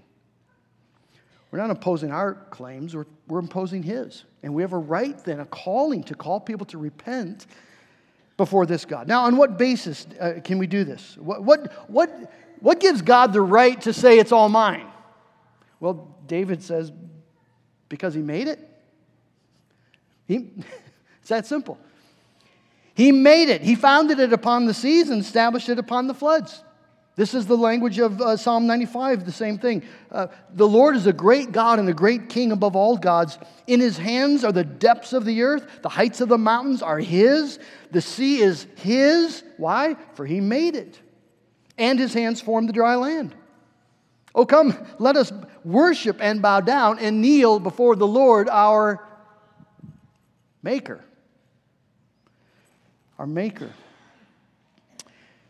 We're 1.50 1.58
not 1.58 1.70
imposing 1.70 2.12
our 2.12 2.34
claims, 2.34 2.94
we're, 2.94 3.06
we're 3.26 3.38
imposing 3.38 3.82
His. 3.82 4.24
And 4.42 4.54
we 4.54 4.62
have 4.62 4.72
a 4.72 4.78
right 4.78 5.18
then, 5.24 5.40
a 5.40 5.46
calling 5.46 6.04
to 6.04 6.14
call 6.14 6.40
people 6.40 6.66
to 6.66 6.78
repent 6.78 7.46
before 8.36 8.66
this 8.66 8.84
God. 8.84 9.08
Now, 9.08 9.24
on 9.24 9.36
what 9.36 9.58
basis 9.58 10.06
uh, 10.20 10.34
can 10.44 10.58
we 10.58 10.66
do 10.66 10.84
this? 10.84 11.16
What, 11.18 11.42
what, 11.42 11.90
what, 11.90 12.32
what 12.60 12.80
gives 12.80 13.02
God 13.02 13.32
the 13.32 13.40
right 13.40 13.80
to 13.82 13.92
say 13.92 14.18
it's 14.18 14.32
all 14.32 14.48
mine? 14.48 14.86
Well, 15.80 16.14
David 16.26 16.62
says, 16.62 16.92
because 17.88 18.14
He 18.14 18.20
made 18.20 18.48
it. 18.48 18.60
He, 20.26 20.50
it's 21.20 21.30
that 21.30 21.46
simple. 21.46 21.78
He 22.94 23.12
made 23.12 23.48
it. 23.48 23.62
He 23.62 23.74
founded 23.74 24.18
it 24.18 24.32
upon 24.32 24.66
the 24.66 24.74
seas 24.74 25.08
and 25.08 25.20
established 25.20 25.68
it 25.68 25.78
upon 25.78 26.08
the 26.08 26.14
floods. 26.14 26.62
This 27.18 27.34
is 27.34 27.46
the 27.46 27.56
language 27.56 27.98
of 27.98 28.20
uh, 28.20 28.36
Psalm 28.36 28.68
95, 28.68 29.24
the 29.24 29.32
same 29.32 29.58
thing. 29.58 29.82
Uh, 30.08 30.28
the 30.54 30.68
Lord 30.68 30.94
is 30.94 31.08
a 31.08 31.12
great 31.12 31.50
God 31.50 31.80
and 31.80 31.88
a 31.88 31.92
great 31.92 32.28
King 32.28 32.52
above 32.52 32.76
all 32.76 32.96
gods. 32.96 33.40
In 33.66 33.80
his 33.80 33.98
hands 33.98 34.44
are 34.44 34.52
the 34.52 34.62
depths 34.62 35.12
of 35.12 35.24
the 35.24 35.42
earth, 35.42 35.82
the 35.82 35.88
heights 35.88 36.20
of 36.20 36.28
the 36.28 36.38
mountains 36.38 36.80
are 36.80 37.00
his. 37.00 37.58
The 37.90 38.00
sea 38.00 38.38
is 38.38 38.68
his. 38.76 39.42
Why? 39.56 39.96
For 40.14 40.26
he 40.26 40.40
made 40.40 40.76
it. 40.76 40.96
And 41.76 41.98
his 41.98 42.14
hands 42.14 42.40
formed 42.40 42.68
the 42.68 42.72
dry 42.72 42.94
land. 42.94 43.34
Oh, 44.32 44.46
come, 44.46 44.78
let 45.00 45.16
us 45.16 45.32
worship 45.64 46.18
and 46.20 46.40
bow 46.40 46.60
down 46.60 47.00
and 47.00 47.20
kneel 47.20 47.58
before 47.58 47.96
the 47.96 48.06
Lord 48.06 48.48
our 48.48 49.04
Maker 50.62 51.02
our 53.18 53.26
Maker. 53.26 53.72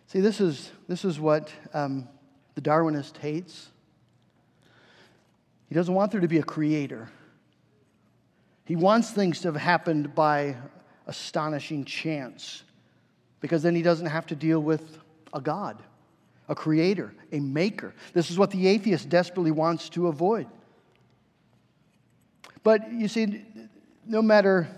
See, 0.09 0.21
this 0.21 0.41
is, 0.41 0.71
this 0.89 1.05
is 1.05 1.21
what 1.21 1.53
um, 1.75 2.09
the 2.55 2.63
Darwinist 2.63 3.19
hates. 3.19 3.69
He 5.69 5.75
doesn't 5.75 5.93
want 5.93 6.13
there 6.13 6.23
to 6.23 6.29
be 6.29 6.39
a 6.39 6.43
creator. 6.43 7.11
He 8.65 8.75
wants 8.75 9.11
things 9.11 9.43
to 9.43 9.49
have 9.49 9.57
happened 9.57 10.15
by 10.15 10.57
astonishing 11.07 11.85
chance 11.85 12.63
because 13.41 13.63
then 13.63 13.75
he 13.75 13.83
doesn't 13.83 14.07
have 14.07 14.27
to 14.29 14.35
deal 14.35 14.61
with 14.61 14.99
a 15.35 15.43
God, 15.43 15.83
a 16.49 16.55
creator, 16.55 17.13
a 17.31 17.41
maker. 17.41 17.95
This 18.15 18.31
is 18.31 18.39
what 18.39 18.51
the 18.51 18.67
atheist 18.67 19.11
desperately 19.11 19.51
wants 19.51 19.91
to 19.91 20.07
avoid. 20.07 20.47
But 22.63 22.91
you 22.91 23.09
see, 23.09 23.45
no 24.07 24.23
matter 24.23 24.69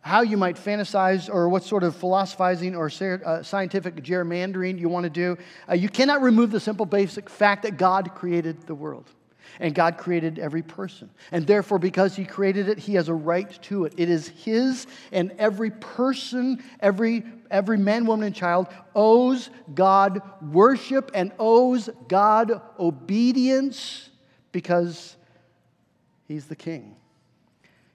how 0.00 0.22
you 0.22 0.36
might 0.36 0.56
fantasize 0.56 1.32
or 1.32 1.48
what 1.48 1.64
sort 1.64 1.82
of 1.82 1.94
philosophizing 1.96 2.74
or 2.74 2.90
uh, 3.00 3.42
scientific 3.42 3.96
gerrymandering 3.96 4.78
you 4.78 4.88
want 4.88 5.04
to 5.04 5.10
do, 5.10 5.36
uh, 5.68 5.74
you 5.74 5.88
cannot 5.88 6.22
remove 6.22 6.50
the 6.50 6.60
simple 6.60 6.86
basic 6.86 7.28
fact 7.28 7.64
that 7.64 7.76
God 7.76 8.14
created 8.14 8.66
the 8.66 8.74
world. 8.74 9.10
And 9.60 9.74
God 9.74 9.98
created 9.98 10.38
every 10.38 10.62
person. 10.62 11.10
And 11.32 11.44
therefore, 11.46 11.78
because 11.80 12.14
He 12.14 12.24
created 12.24 12.68
it, 12.68 12.78
He 12.78 12.94
has 12.94 13.08
a 13.08 13.14
right 13.14 13.50
to 13.62 13.86
it. 13.86 13.94
It 13.96 14.08
is 14.08 14.28
His, 14.28 14.86
and 15.10 15.32
every 15.32 15.70
person, 15.70 16.62
every, 16.78 17.24
every 17.50 17.78
man, 17.78 18.06
woman, 18.06 18.26
and 18.26 18.36
child 18.36 18.68
owes 18.94 19.50
God 19.74 20.20
worship 20.40 21.10
and 21.12 21.32
owes 21.40 21.88
God 22.06 22.60
obedience 22.78 24.10
because 24.52 25.16
He's 26.28 26.46
the 26.46 26.56
King, 26.56 26.94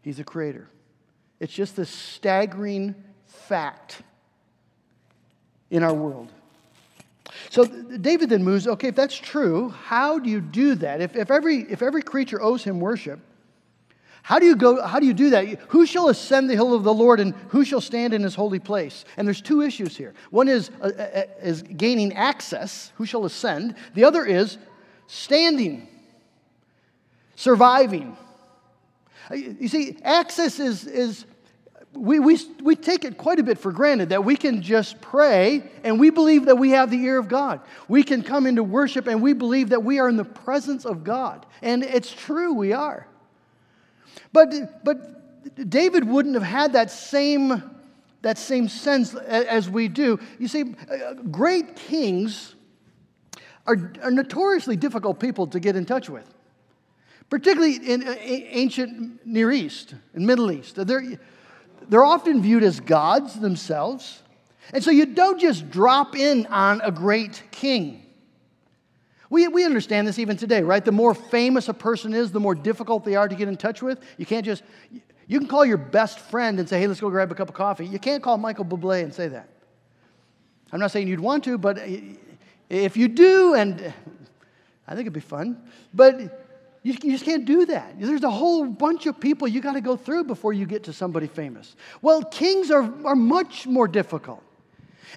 He's 0.02 0.18
the 0.18 0.24
Creator. 0.26 0.68
It's 1.44 1.52
just 1.52 1.78
a 1.78 1.84
staggering 1.84 2.96
fact 3.26 4.02
in 5.70 5.84
our 5.84 5.94
world. 5.94 6.32
So 7.50 7.66
David 7.66 8.30
then 8.30 8.46
moves, 8.46 8.66
okay, 8.66 8.88
if 8.88 8.96
that's 8.96 9.18
true, 9.18 9.68
how 9.68 10.20
do 10.20 10.30
you 10.30 10.40
do 10.40 10.76
that? 10.76 11.02
If, 11.02 11.18
if, 11.18 11.30
every, 11.30 11.70
if 11.70 11.82
every 11.82 12.02
creature 12.02 12.42
owes 12.42 12.64
him 12.64 12.80
worship, 12.80 13.20
how 14.22 14.40
do 14.40 14.46
you 14.46 14.56
go, 14.56 14.82
how 14.82 15.02
do 15.02 15.06
you 15.06 15.14
do 15.14 15.32
that? 15.32 15.60
Who 15.68 15.86
shall 15.86 16.08
ascend 16.08 16.50
the 16.50 16.54
hill 16.54 16.74
of 16.74 16.86
the 16.86 16.94
Lord 16.94 17.20
and 17.20 17.36
who 17.50 17.66
shall 17.66 17.82
stand 17.82 18.14
in 18.14 18.24
his 18.24 18.36
holy 18.36 18.60
place? 18.60 19.04
And 19.18 19.28
there's 19.28 19.42
two 19.42 19.62
issues 19.62 19.98
here. 19.98 20.14
One 20.32 20.48
is, 20.48 20.72
uh, 20.82 20.92
uh 20.98 21.24
is 21.42 21.62
gaining 21.62 22.14
access, 22.14 22.94
who 22.96 23.06
shall 23.06 23.26
ascend? 23.26 23.76
The 23.96 24.06
other 24.06 24.24
is 24.24 24.58
standing, 25.08 25.90
surviving. 27.36 28.16
Uh, 29.30 29.36
you 29.36 29.68
see, 29.68 29.98
access 30.04 30.58
is, 30.60 30.86
is 30.86 31.26
we, 31.96 32.20
we, 32.20 32.40
we 32.62 32.76
take 32.76 33.06
it 33.06 33.18
quite 33.18 33.40
a 33.40 33.44
bit 33.44 33.58
for 33.58 33.72
granted 33.72 34.10
that 34.10 34.24
we 34.24 34.36
can 34.36 34.62
just 34.62 35.00
pray 35.00 35.64
and 35.84 36.00
we 36.00 36.10
believe 36.10 36.46
that 36.46 36.56
we 36.56 36.72
have 36.72 36.90
the 36.90 36.98
ear 36.98 37.20
of 37.20 37.28
God. 37.28 37.62
We 37.88 38.04
can 38.04 38.24
come 38.24 38.48
into 38.48 38.64
worship 38.64 39.08
and 39.08 39.22
we 39.22 39.34
believe 39.34 39.70
that 39.70 39.84
we 39.84 40.00
are 40.00 40.10
in 40.10 40.18
the 40.18 40.26
presence 40.26 40.86
of 40.86 41.04
God. 41.04 41.46
And 41.62 41.84
it's 41.84 42.12
true, 42.12 42.54
we 42.54 42.74
are. 42.74 43.08
But, 44.32 44.84
but 44.84 45.70
David 45.70 46.04
wouldn't 46.04 46.34
have 46.34 46.44
had 46.44 46.74
that 46.74 46.90
same, 46.90 47.64
that 48.24 48.40
same 48.40 48.68
sense 48.68 49.14
as 49.14 49.70
we 49.70 49.88
do. 49.88 50.20
You 50.40 50.48
see, 50.48 50.64
uh, 50.90 51.14
great 51.14 51.76
kings 51.76 52.56
are, 53.68 53.94
are 54.02 54.12
notoriously 54.12 54.76
difficult 54.76 55.20
people 55.20 55.46
to 55.48 55.60
get 55.60 55.76
in 55.76 55.86
touch 55.86 56.10
with, 56.10 56.34
particularly 57.30 57.76
in 57.76 58.08
uh, 58.08 58.16
ancient 58.20 59.26
Near 59.28 59.52
East 59.52 59.94
and 60.16 60.26
Middle 60.26 60.52
East. 60.52 60.76
They're, 60.76 61.20
they're 61.90 62.04
often 62.04 62.42
viewed 62.42 62.64
as 62.64 62.80
gods 62.80 63.40
themselves. 63.40 64.22
And 64.74 64.84
so 64.84 64.92
you 64.92 65.06
don't 65.06 65.40
just 65.40 65.70
drop 65.70 66.16
in 66.16 66.46
on 66.48 66.82
a 66.82 66.92
great 66.92 67.44
king. 67.52 68.00
We, 69.30 69.48
we 69.48 69.66
understand 69.66 70.08
this 70.08 70.20
even 70.20 70.38
today, 70.38 70.62
right? 70.62 70.84
The 70.84 70.92
more 70.92 71.14
famous 71.16 71.68
a 71.68 71.74
person 71.74 72.14
is, 72.14 72.32
the 72.32 72.40
more 72.40 72.54
difficult 72.56 73.04
they 73.04 73.16
are 73.16 73.28
to 73.28 73.36
get 73.36 73.48
in 73.48 73.58
touch 73.58 73.82
with. 73.82 74.00
You 74.18 74.26
can't 74.26 74.46
just, 74.46 74.64
you 75.28 75.40
can 75.40 75.48
call 75.48 75.66
your 75.66 75.78
best 75.78 76.20
friend 76.20 76.60
and 76.60 76.70
say, 76.70 76.80
hey, 76.80 76.88
let's 76.88 77.02
go 77.02 77.10
grab 77.10 77.32
a 77.32 77.36
cup 77.36 77.50
of 77.50 77.56
coffee. 77.56 77.88
You 77.88 78.00
can't 78.00 78.22
call 78.22 78.38
Michael 78.38 78.66
Bublé 78.66 79.04
and 79.04 79.14
say 79.14 79.28
that. 79.30 79.50
I'm 80.72 80.80
not 80.80 80.92
saying 80.92 81.08
you'd 81.08 81.20
want 81.20 81.44
to, 81.46 81.58
but 81.58 81.80
if 82.70 82.96
you 82.96 83.08
do, 83.08 83.56
and 83.56 83.94
I 84.88 84.92
think 84.92 85.02
it'd 85.02 85.14
be 85.14 85.20
fun, 85.20 85.62
but 85.94 86.43
you, 86.84 86.94
you 87.02 87.12
just 87.12 87.26
can't 87.26 87.46
do 87.46 87.66
that. 87.66 88.00
There's 88.00 88.24
a 88.24 88.30
whole 88.30 88.66
bunch 88.66 89.06
of 89.06 89.20
people 89.20 89.48
you 89.48 89.62
got 89.62 89.74
to 89.74 89.82
go 89.82 89.96
through 89.96 90.26
before 90.26 90.54
you 90.54 90.66
get 90.66 90.84
to 90.84 90.94
somebody 90.94 91.28
famous. 91.28 91.76
Well, 92.02 92.24
kings 92.24 92.70
are, 92.72 92.94
are 93.06 93.16
much 93.16 93.66
more 93.66 93.88
difficult. 93.88 94.44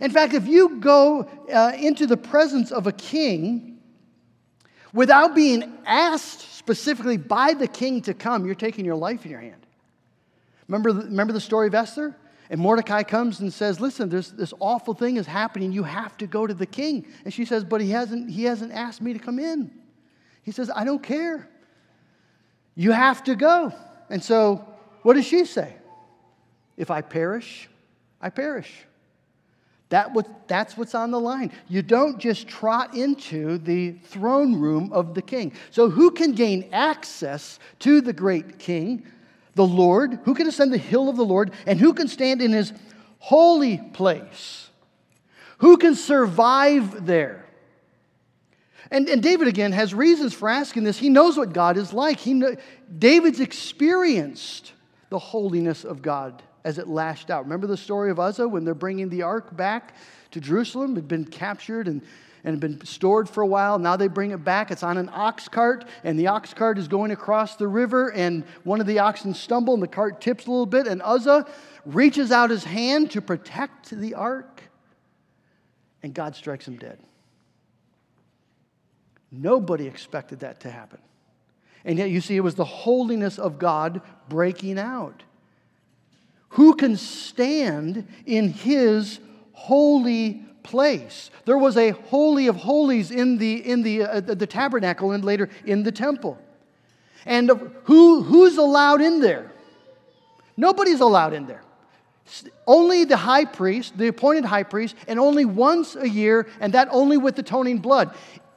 In 0.00 0.10
fact, 0.10 0.34
if 0.34 0.46
you 0.46 0.78
go 0.78 1.28
uh, 1.52 1.72
into 1.76 2.06
the 2.06 2.16
presence 2.16 2.70
of 2.70 2.86
a 2.86 2.92
king, 2.92 3.76
Without 4.96 5.34
being 5.34 5.74
asked 5.84 6.56
specifically 6.56 7.18
by 7.18 7.52
the 7.52 7.68
king 7.68 8.00
to 8.00 8.14
come, 8.14 8.46
you're 8.46 8.54
taking 8.54 8.86
your 8.86 8.96
life 8.96 9.26
in 9.26 9.30
your 9.30 9.40
hand. 9.40 9.66
Remember, 10.68 10.90
remember 10.90 11.34
the 11.34 11.40
story 11.40 11.66
of 11.66 11.74
Esther? 11.74 12.16
And 12.48 12.58
Mordecai 12.58 13.02
comes 13.02 13.40
and 13.40 13.52
says, 13.52 13.78
Listen, 13.78 14.08
there's 14.08 14.32
this 14.32 14.54
awful 14.58 14.94
thing 14.94 15.18
is 15.18 15.26
happening. 15.26 15.70
You 15.70 15.82
have 15.82 16.16
to 16.16 16.26
go 16.26 16.46
to 16.46 16.54
the 16.54 16.64
king. 16.64 17.06
And 17.26 17.34
she 17.34 17.44
says, 17.44 17.62
But 17.62 17.82
he 17.82 17.90
hasn't, 17.90 18.30
he 18.30 18.44
hasn't 18.44 18.72
asked 18.72 19.02
me 19.02 19.12
to 19.12 19.18
come 19.18 19.38
in. 19.38 19.70
He 20.42 20.50
says, 20.50 20.70
I 20.74 20.84
don't 20.84 21.02
care. 21.02 21.50
You 22.76 22.92
have 22.92 23.24
to 23.24 23.34
go. 23.34 23.72
And 24.08 24.22
so, 24.22 24.64
what 25.02 25.14
does 25.14 25.26
she 25.26 25.44
say? 25.46 25.74
If 26.76 26.90
I 26.90 27.00
perish, 27.00 27.68
I 28.20 28.30
perish. 28.30 28.70
That 29.88 30.12
what, 30.12 30.48
that's 30.48 30.76
what's 30.76 30.94
on 30.94 31.10
the 31.10 31.20
line. 31.20 31.52
You 31.68 31.80
don't 31.80 32.18
just 32.18 32.48
trot 32.48 32.94
into 32.94 33.58
the 33.58 33.92
throne 33.92 34.60
room 34.60 34.92
of 34.92 35.14
the 35.14 35.22
king. 35.22 35.52
So, 35.70 35.88
who 35.88 36.10
can 36.10 36.32
gain 36.32 36.68
access 36.72 37.58
to 37.80 38.00
the 38.00 38.12
great 38.12 38.58
king? 38.58 39.06
The 39.54 39.66
Lord. 39.66 40.18
Who 40.24 40.34
can 40.34 40.46
ascend 40.46 40.72
the 40.72 40.78
hill 40.78 41.08
of 41.08 41.16
the 41.16 41.24
Lord? 41.24 41.52
And 41.66 41.80
who 41.80 41.94
can 41.94 42.08
stand 42.08 42.42
in 42.42 42.52
his 42.52 42.72
holy 43.20 43.78
place? 43.78 44.68
Who 45.58 45.78
can 45.78 45.94
survive 45.94 47.06
there? 47.06 47.45
And, 48.90 49.08
and 49.08 49.22
David, 49.22 49.48
again, 49.48 49.72
has 49.72 49.92
reasons 49.94 50.32
for 50.32 50.48
asking 50.48 50.84
this. 50.84 50.98
He 50.98 51.08
knows 51.08 51.36
what 51.36 51.52
God 51.52 51.76
is 51.76 51.92
like. 51.92 52.18
He 52.18 52.42
David's 52.98 53.40
experienced 53.40 54.72
the 55.10 55.18
holiness 55.18 55.84
of 55.84 56.02
God 56.02 56.42
as 56.64 56.78
it 56.78 56.88
lashed 56.88 57.30
out. 57.30 57.44
Remember 57.44 57.66
the 57.66 57.76
story 57.76 58.10
of 58.10 58.18
Uzzah 58.18 58.48
when 58.48 58.64
they're 58.64 58.74
bringing 58.74 59.08
the 59.08 59.22
ark 59.22 59.56
back 59.56 59.94
to 60.32 60.40
Jerusalem? 60.40 60.92
It 60.92 60.96
had 60.96 61.08
been 61.08 61.24
captured 61.24 61.88
and, 61.88 62.02
and 62.44 62.60
been 62.60 62.84
stored 62.84 63.28
for 63.28 63.42
a 63.42 63.46
while. 63.46 63.78
Now 63.78 63.96
they 63.96 64.08
bring 64.08 64.30
it 64.32 64.44
back. 64.44 64.70
It's 64.70 64.82
on 64.82 64.98
an 64.98 65.10
ox 65.12 65.48
cart, 65.48 65.84
and 66.04 66.18
the 66.18 66.28
ox 66.28 66.54
cart 66.54 66.78
is 66.78 66.88
going 66.88 67.10
across 67.10 67.56
the 67.56 67.68
river, 67.68 68.12
and 68.12 68.44
one 68.64 68.80
of 68.80 68.86
the 68.86 68.98
oxen 69.00 69.34
stumble, 69.34 69.74
and 69.74 69.82
the 69.82 69.88
cart 69.88 70.20
tips 70.20 70.46
a 70.46 70.50
little 70.50 70.66
bit, 70.66 70.86
and 70.86 71.02
Uzzah 71.02 71.46
reaches 71.84 72.32
out 72.32 72.50
his 72.50 72.64
hand 72.64 73.12
to 73.12 73.22
protect 73.22 73.90
the 73.90 74.14
ark, 74.14 74.62
and 76.02 76.14
God 76.14 76.34
strikes 76.34 76.66
him 76.66 76.76
dead. 76.76 76.98
Nobody 79.30 79.86
expected 79.86 80.40
that 80.40 80.60
to 80.60 80.70
happen. 80.70 80.98
And 81.84 81.98
yet, 81.98 82.10
you 82.10 82.20
see, 82.20 82.36
it 82.36 82.40
was 82.40 82.56
the 82.56 82.64
holiness 82.64 83.38
of 83.38 83.58
God 83.58 84.00
breaking 84.28 84.78
out. 84.78 85.22
Who 86.50 86.74
can 86.74 86.96
stand 86.96 88.06
in 88.24 88.48
his 88.48 89.20
holy 89.52 90.44
place? 90.62 91.30
There 91.44 91.58
was 91.58 91.76
a 91.76 91.90
holy 91.90 92.48
of 92.48 92.56
holies 92.56 93.10
in 93.10 93.38
the, 93.38 93.54
in 93.54 93.82
the, 93.82 94.02
uh, 94.02 94.20
the 94.20 94.46
tabernacle 94.46 95.12
and 95.12 95.24
later 95.24 95.48
in 95.64 95.82
the 95.82 95.92
temple. 95.92 96.38
And 97.24 97.50
who, 97.84 98.22
who's 98.22 98.56
allowed 98.56 99.00
in 99.00 99.20
there? 99.20 99.52
Nobody's 100.56 101.00
allowed 101.00 101.34
in 101.34 101.46
there. 101.46 101.62
Only 102.66 103.04
the 103.04 103.16
high 103.16 103.44
priest, 103.44 103.96
the 103.96 104.08
appointed 104.08 104.44
high 104.44 104.64
priest, 104.64 104.96
and 105.06 105.20
only 105.20 105.44
once 105.44 105.94
a 105.94 106.08
year, 106.08 106.48
and 106.60 106.72
that 106.72 106.88
only 106.90 107.16
with 107.16 107.38
atoning 107.38 107.78
blood. 107.78 108.14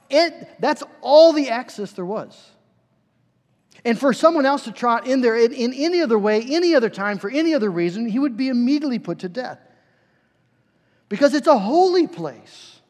It, 0.09 0.49
that's 0.59 0.83
all 1.01 1.33
the 1.33 1.49
access 1.49 1.91
there 1.91 2.05
was. 2.05 2.51
And 3.85 3.97
for 3.97 4.11
someone 4.13 4.45
else 4.45 4.65
to 4.65 4.71
trot 4.71 5.07
in 5.07 5.21
there 5.21 5.37
in, 5.37 5.53
in 5.53 5.73
any 5.73 6.01
other 6.01 6.19
way, 6.19 6.41
any 6.41 6.75
other 6.75 6.89
time, 6.89 7.17
for 7.17 7.29
any 7.29 7.53
other 7.53 7.69
reason, 7.69 8.07
he 8.07 8.19
would 8.19 8.35
be 8.35 8.49
immediately 8.49 8.99
put 8.99 9.19
to 9.19 9.29
death. 9.29 9.59
Because 11.07 11.33
it's 11.33 11.47
a 11.47 11.57
holy 11.57 12.07
place. 12.07 12.81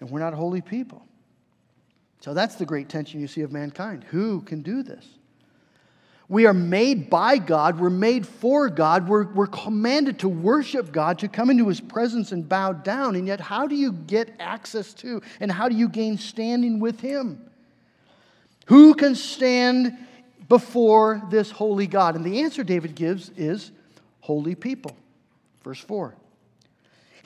And 0.00 0.10
we're 0.10 0.20
not 0.20 0.34
holy 0.34 0.60
people. 0.60 1.06
So 2.20 2.34
that's 2.34 2.56
the 2.56 2.66
great 2.66 2.88
tension 2.88 3.20
you 3.20 3.28
see 3.28 3.42
of 3.42 3.52
mankind. 3.52 4.04
Who 4.10 4.40
can 4.42 4.62
do 4.62 4.82
this? 4.82 5.06
We 6.28 6.46
are 6.46 6.54
made 6.54 7.08
by 7.08 7.38
God, 7.38 7.78
we're 7.78 7.88
made 7.88 8.26
for 8.26 8.68
God, 8.68 9.08
we're, 9.08 9.26
we're 9.32 9.46
commanded 9.46 10.18
to 10.20 10.28
worship 10.28 10.90
God, 10.90 11.20
to 11.20 11.28
come 11.28 11.50
into 11.50 11.68
His 11.68 11.80
presence 11.80 12.32
and 12.32 12.48
bow 12.48 12.72
down. 12.72 13.14
And 13.14 13.28
yet, 13.28 13.40
how 13.40 13.68
do 13.68 13.76
you 13.76 13.92
get 13.92 14.34
access 14.40 14.92
to 14.94 15.22
and 15.38 15.52
how 15.52 15.68
do 15.68 15.76
you 15.76 15.88
gain 15.88 16.18
standing 16.18 16.80
with 16.80 17.00
Him? 17.00 17.40
Who 18.66 18.94
can 18.94 19.14
stand 19.14 19.96
before 20.48 21.22
this 21.30 21.52
holy 21.52 21.86
God? 21.86 22.16
And 22.16 22.24
the 22.24 22.40
answer 22.40 22.64
David 22.64 22.96
gives 22.96 23.30
is 23.36 23.70
holy 24.20 24.56
people. 24.56 24.96
Verse 25.62 25.80
4. 25.80 26.14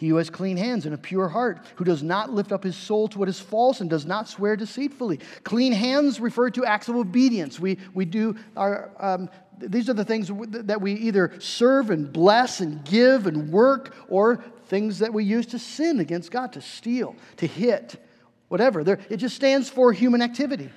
He 0.00 0.08
who 0.08 0.16
has 0.16 0.30
clean 0.30 0.56
hands 0.56 0.86
and 0.86 0.94
a 0.94 0.98
pure 0.98 1.28
heart, 1.28 1.58
who 1.74 1.84
does 1.84 2.02
not 2.02 2.30
lift 2.30 2.52
up 2.52 2.64
his 2.64 2.74
soul 2.74 3.06
to 3.08 3.18
what 3.18 3.28
is 3.28 3.38
false 3.38 3.82
and 3.82 3.90
does 3.90 4.06
not 4.06 4.30
swear 4.30 4.56
deceitfully. 4.56 5.20
Clean 5.44 5.74
hands 5.74 6.20
refer 6.20 6.48
to 6.52 6.64
acts 6.64 6.88
of 6.88 6.96
obedience. 6.96 7.60
We, 7.60 7.76
we 7.92 8.06
do 8.06 8.34
our, 8.56 8.90
um, 8.98 9.28
these 9.58 9.90
are 9.90 9.92
the 9.92 10.06
things 10.06 10.30
that 10.64 10.80
we 10.80 10.94
either 10.94 11.38
serve 11.38 11.90
and 11.90 12.10
bless 12.10 12.60
and 12.60 12.82
give 12.82 13.26
and 13.26 13.52
work, 13.52 13.94
or 14.08 14.42
things 14.68 15.00
that 15.00 15.12
we 15.12 15.22
use 15.22 15.44
to 15.48 15.58
sin 15.58 16.00
against 16.00 16.30
God, 16.30 16.54
to 16.54 16.62
steal, 16.62 17.14
to 17.36 17.46
hit, 17.46 18.02
whatever. 18.48 18.82
There, 18.82 19.00
it 19.10 19.18
just 19.18 19.36
stands 19.36 19.68
for 19.68 19.92
human 19.92 20.22
activity. 20.22 20.70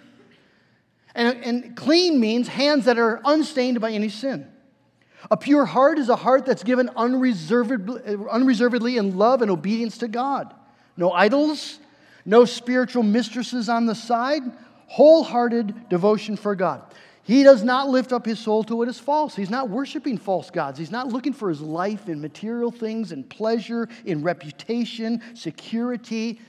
And, 1.16 1.42
and 1.46 1.78
clean 1.78 2.20
means 2.20 2.50
hands 2.50 2.84
that 2.86 3.00
are 3.00 3.22
unstained 3.24 3.80
by 3.80 3.92
any 3.92 4.10
sin. 4.10 4.53
A 5.32 5.38
pure 5.38 5.66
heart 5.66 6.00
is 6.00 6.10
a 6.10 6.16
heart 6.16 6.46
that's 6.46 6.64
given 6.64 6.90
unreservedly, 6.96 8.02
unreservedly 8.30 8.98
in 8.98 9.18
love 9.18 9.42
and 9.42 9.50
obedience 9.50 9.98
to 10.00 10.08
God. 10.08 10.54
No 10.98 11.12
idols, 11.12 11.80
no 12.26 12.46
spiritual 12.46 13.04
mistresses 13.04 13.70
on 13.70 13.86
the 13.86 13.96
side, 13.96 14.44
wholehearted 14.88 15.90
devotion 15.90 16.36
for 16.36 16.56
God. 16.56 16.84
He 17.24 17.44
does 17.44 17.64
not 17.64 17.88
lift 17.88 18.12
up 18.12 18.26
his 18.26 18.38
soul 18.38 18.66
to 18.66 18.76
what 18.76 18.90
is 18.90 19.00
false. 19.00 19.34
He's 19.34 19.50
not 19.50 19.70
worshiping 19.70 20.18
false 20.18 20.50
gods. 20.50 20.78
He's 20.78 20.92
not 20.92 21.08
looking 21.08 21.32
for 21.32 21.48
his 21.48 21.62
life 21.62 22.10
in 22.10 22.20
material 22.20 22.70
things, 22.70 23.14
in 23.14 23.24
pleasure, 23.24 23.88
in 24.04 24.24
reputation, 24.24 25.22
security, 25.34 26.42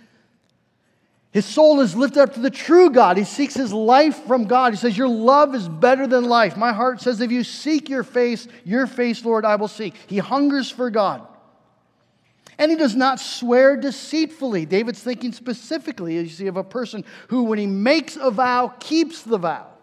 his 1.35 1.45
soul 1.45 1.81
is 1.81 1.97
lifted 1.97 2.23
up 2.23 2.35
to 2.35 2.41
the 2.41 2.49
true 2.49 2.91
God. 2.91 3.17
He 3.17 3.25
seeks 3.25 3.55
his 3.55 3.73
life 3.73 4.25
from 4.25 4.45
God. 4.45 4.73
He 4.73 4.77
says, 4.77 4.97
Your 4.97 5.09
love 5.09 5.53
is 5.57 5.69
better 5.69 6.07
than 6.07 6.27
life. 6.27 6.57
My 6.57 6.73
heart 6.73 7.01
says, 7.01 7.21
If 7.21 7.33
you 7.33 7.43
seek 7.43 7.91
your 7.91 8.05
face, 8.05 8.47
your 8.65 8.87
face, 8.87 9.25
Lord, 9.25 9.45
I 9.45 9.57
will 9.57 9.67
seek. 9.67 9.97
He 10.07 10.19
hungers 10.19 10.71
for 10.71 10.91
God. 10.91 11.27
And 12.57 12.71
he 12.71 12.77
does 12.77 12.95
not 12.95 13.19
swear 13.19 13.77
deceitfully. 13.77 14.65
David's 14.65 15.03
thinking 15.03 15.33
specifically, 15.33 16.19
as 16.19 16.27
you 16.27 16.31
see, 16.31 16.47
of 16.47 16.57
a 16.57 16.63
person 16.63 17.05
who, 17.27 17.43
when 17.43 17.59
he 17.59 17.67
makes 17.67 18.15
a 18.15 18.31
vow, 18.31 18.69
keeps 18.79 19.23
the 19.23 19.39
vow. 19.39 19.74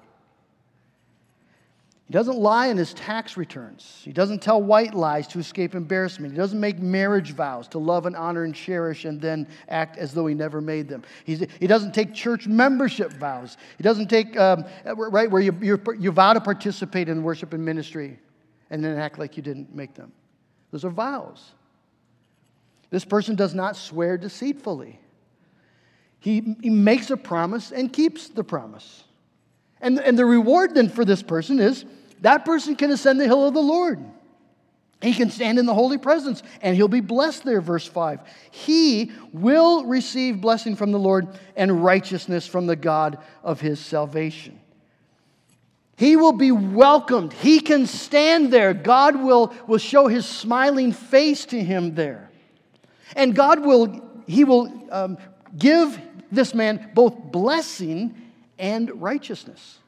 He 2.12 2.17
doesn't 2.17 2.39
lie 2.39 2.67
in 2.67 2.76
his 2.76 2.93
tax 2.93 3.38
returns. 3.38 4.02
He 4.04 4.12
doesn't 4.12 4.41
tell 4.41 4.62
white 4.62 4.93
lies 4.93 5.30
to 5.30 5.39
escape 5.39 5.76
embarrassment. 5.76 6.34
He 6.34 6.38
doesn't 6.38 6.60
make 6.60 6.78
marriage 6.78 7.32
vows 7.32 7.69
to 7.69 7.80
love 7.80 8.06
and 8.06 8.17
honor 8.17 8.43
and 8.43 8.54
cherish 8.54 9.06
and 9.06 9.21
then 9.21 9.47
act 9.69 9.95
as 9.95 10.13
though 10.13 10.28
he 10.28 10.36
never 10.36 10.60
made 10.60 10.89
them. 10.89 11.04
He's, 11.24 11.45
he 11.58 11.67
doesn't 11.67 11.93
take 11.93 12.13
church 12.13 12.47
membership 12.47 13.13
vows. 13.13 13.56
He 13.78 13.84
doesn't 13.84 14.10
take, 14.10 14.38
um, 14.38 14.65
right, 14.84 15.32
where 15.32 15.41
you, 15.41 15.58
you, 15.62 15.82
you 15.97 16.12
vow 16.12 16.34
to 16.34 16.41
participate 16.41 17.08
in 17.08 17.24
worship 17.24 17.54
and 17.54 17.63
ministry 17.63 18.19
and 18.71 18.84
then 18.84 18.97
act 18.97 19.17
like 19.17 19.38
you 19.38 19.41
didn't 19.41 19.74
make 19.74 19.93
them. 19.93 20.12
Those 20.71 20.84
are 20.84 20.89
vows. 20.89 21.52
This 22.89 23.06
person 23.06 23.38
does 23.38 23.56
not 23.56 23.78
swear 23.78 24.17
deceitfully. 24.17 25.00
He, 26.19 26.58
he 26.62 26.71
makes 26.71 27.10
a 27.10 27.15
promise 27.15 27.71
and 27.71 27.93
keeps 27.93 28.28
the 28.28 28.43
promise. 28.43 29.06
And, 29.80 29.97
and 29.97 30.19
the 30.19 30.26
reward 30.26 30.76
then 30.76 30.89
for 30.89 31.06
this 31.06 31.24
person 31.24 31.58
is 31.62 31.86
that 32.21 32.45
person 32.45 32.75
can 32.75 32.91
ascend 32.91 33.19
the 33.19 33.25
hill 33.25 33.45
of 33.47 33.53
the 33.53 33.62
Lord. 33.62 33.99
He 35.01 35.13
can 35.13 35.31
stand 35.31 35.57
in 35.57 35.65
the 35.65 35.73
holy 35.73 35.97
presence 35.97 36.43
and 36.62 36.75
he'll 36.75 36.88
be 36.88 37.01
blessed 37.01 37.43
there, 37.43 37.60
verse 37.60 37.88
5. 37.88 38.19
He 38.51 39.12
will 39.34 39.86
receive 39.86 40.39
blessing 40.39 40.75
from 40.75 40.91
the 40.91 40.99
Lord 40.99 41.27
and 41.55 41.84
righteousness 41.84 42.45
from 42.45 42.67
the 42.67 42.75
God 42.75 43.17
of 43.43 43.60
his 43.60 43.79
salvation. 43.79 44.60
He 45.97 46.15
will 46.15 46.34
be 46.34 46.51
welcomed. 46.51 47.34
He 47.34 47.60
can 47.60 47.88
stand 47.88 48.53
there. 48.53 48.73
God 48.73 49.15
will, 49.15 49.53
will 49.67 49.79
show 49.79 50.07
his 50.07 50.27
smiling 50.27 50.91
face 50.91 51.45
to 51.45 51.63
him 51.63 51.95
there. 51.95 52.29
And 53.15 53.36
God 53.36 53.60
will, 53.60 54.23
he 54.27 54.43
will 54.43 54.71
um, 54.91 55.17
give 55.57 55.99
this 56.31 56.53
man 56.53 56.91
both 56.93 57.15
blessing 57.31 58.15
and 58.57 59.01
righteousness 59.01 59.79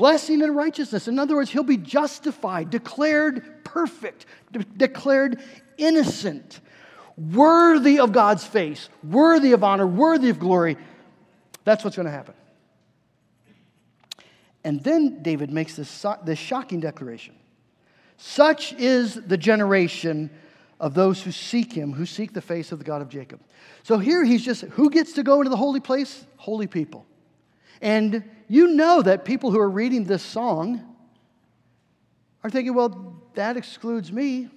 blessing 0.00 0.40
and 0.40 0.56
righteousness. 0.56 1.08
In 1.08 1.18
other 1.18 1.36
words, 1.36 1.50
he'll 1.50 1.62
be 1.62 1.76
justified, 1.76 2.70
declared 2.70 3.62
perfect, 3.64 4.24
de- 4.50 4.64
declared 4.64 5.42
innocent, 5.76 6.60
worthy 7.18 8.00
of 8.00 8.10
God's 8.10 8.42
face, 8.42 8.88
worthy 9.04 9.52
of 9.52 9.62
honor, 9.62 9.86
worthy 9.86 10.30
of 10.30 10.38
glory. 10.38 10.78
That's 11.64 11.84
what's 11.84 11.96
going 11.96 12.06
to 12.06 12.12
happen. 12.12 12.32
And 14.64 14.82
then 14.82 15.22
David 15.22 15.50
makes 15.50 15.76
this, 15.76 16.06
this 16.24 16.38
shocking 16.38 16.80
declaration 16.80 17.34
Such 18.16 18.72
is 18.72 19.16
the 19.16 19.36
generation 19.36 20.30
of 20.80 20.94
those 20.94 21.22
who 21.22 21.30
seek 21.30 21.74
him, 21.74 21.92
who 21.92 22.06
seek 22.06 22.32
the 22.32 22.40
face 22.40 22.72
of 22.72 22.78
the 22.78 22.86
God 22.86 23.02
of 23.02 23.10
Jacob. 23.10 23.42
So 23.82 23.98
here 23.98 24.24
he's 24.24 24.42
just, 24.42 24.62
who 24.62 24.88
gets 24.88 25.12
to 25.12 25.22
go 25.22 25.42
into 25.42 25.50
the 25.50 25.58
holy 25.58 25.80
place? 25.80 26.24
Holy 26.38 26.66
people. 26.66 27.04
And 27.82 28.24
you 28.50 28.66
know 28.66 29.00
that 29.00 29.24
people 29.24 29.52
who 29.52 29.60
are 29.60 29.70
reading 29.70 30.02
this 30.02 30.24
song 30.24 30.84
are 32.42 32.50
thinking, 32.50 32.74
well, 32.74 33.22
that 33.34 33.56
excludes 33.56 34.10
me. 34.10 34.48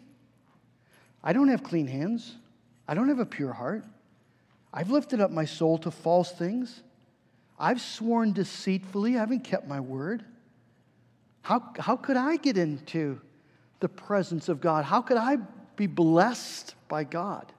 I 1.23 1.31
don't 1.31 1.49
have 1.49 1.61
clean 1.61 1.85
hands. 1.85 2.35
I 2.87 2.95
don't 2.95 3.07
have 3.09 3.19
a 3.19 3.25
pure 3.25 3.53
heart. 3.53 3.85
I've 4.73 4.89
lifted 4.89 5.21
up 5.21 5.29
my 5.29 5.45
soul 5.45 5.77
to 5.77 5.91
false 5.91 6.31
things. 6.31 6.81
I've 7.59 7.79
sworn 7.79 8.33
deceitfully. 8.33 9.15
I 9.15 9.19
haven't 9.19 9.43
kept 9.43 9.67
my 9.67 9.79
word. 9.79 10.25
How, 11.43 11.71
how 11.77 11.95
could 11.95 12.17
I 12.17 12.37
get 12.37 12.57
into 12.57 13.21
the 13.79 13.89
presence 13.89 14.49
of 14.49 14.59
God? 14.59 14.85
How 14.85 15.01
could 15.01 15.17
I 15.17 15.37
be 15.75 15.85
blessed 15.85 16.73
by 16.87 17.03
God? 17.03 17.51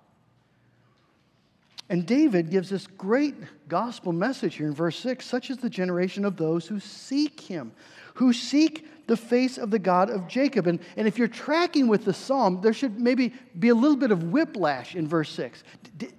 And 1.89 2.07
David 2.07 2.51
gives 2.51 2.71
this 2.71 2.87
great 2.87 3.35
gospel 3.69 4.13
message 4.13 4.57
here 4.57 4.67
in 4.67 4.75
verse 4.75 4.99
6 4.99 5.25
such 5.25 5.51
is 5.51 5.59
the 5.59 5.69
generation 5.71 6.25
of 6.25 6.37
those 6.37 6.67
who 6.67 6.81
seek 6.81 7.41
him, 7.41 7.73
who 8.15 8.33
seek 8.33 8.87
the 9.07 9.17
face 9.17 9.59
of 9.59 9.71
the 9.71 9.79
God 9.79 10.09
of 10.09 10.27
Jacob. 10.27 10.67
And, 10.67 10.81
and 10.97 11.07
if 11.07 11.19
you're 11.19 11.29
tracking 11.29 11.89
with 11.89 12.07
the 12.07 12.15
psalm, 12.15 12.61
there 12.63 12.73
should 12.73 12.99
maybe 12.99 13.35
be 13.59 13.69
a 13.69 13.75
little 13.75 13.99
bit 13.99 14.11
of 14.11 14.25
whiplash 14.25 14.95
in 14.97 15.07
verse 15.07 15.31
6. 15.31 15.63
Did, 15.99 16.15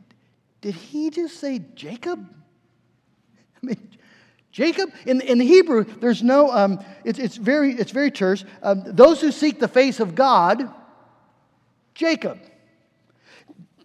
did 0.61 0.75
he 0.75 1.09
just 1.09 1.39
say 1.39 1.59
Jacob? 1.73 2.27
I 3.63 3.65
mean, 3.65 3.89
Jacob? 4.51 4.93
In, 5.07 5.21
in 5.21 5.39
the 5.39 5.45
Hebrew, 5.45 5.83
there's 5.83 6.21
no, 6.21 6.51
um, 6.51 6.83
it's, 7.03 7.17
it's, 7.17 7.37
very, 7.37 7.73
it's 7.73 7.91
very 7.91 8.11
terse. 8.11 8.45
Um, 8.61 8.83
those 8.85 9.19
who 9.19 9.31
seek 9.31 9.59
the 9.59 9.67
face 9.67 9.99
of 9.99 10.13
God, 10.13 10.71
Jacob. 11.95 12.39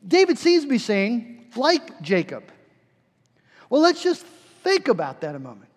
David 0.07 0.39
seems 0.39 0.65
to 0.65 0.71
be 0.71 0.79
saying, 0.79 1.40
like 1.57 2.01
Jacob. 2.01 2.45
Well, 3.69 3.81
let's 3.81 4.03
just 4.03 4.25
think 4.63 4.89
about 4.89 5.21
that 5.23 5.35
a 5.35 5.39
moment. 5.39 5.71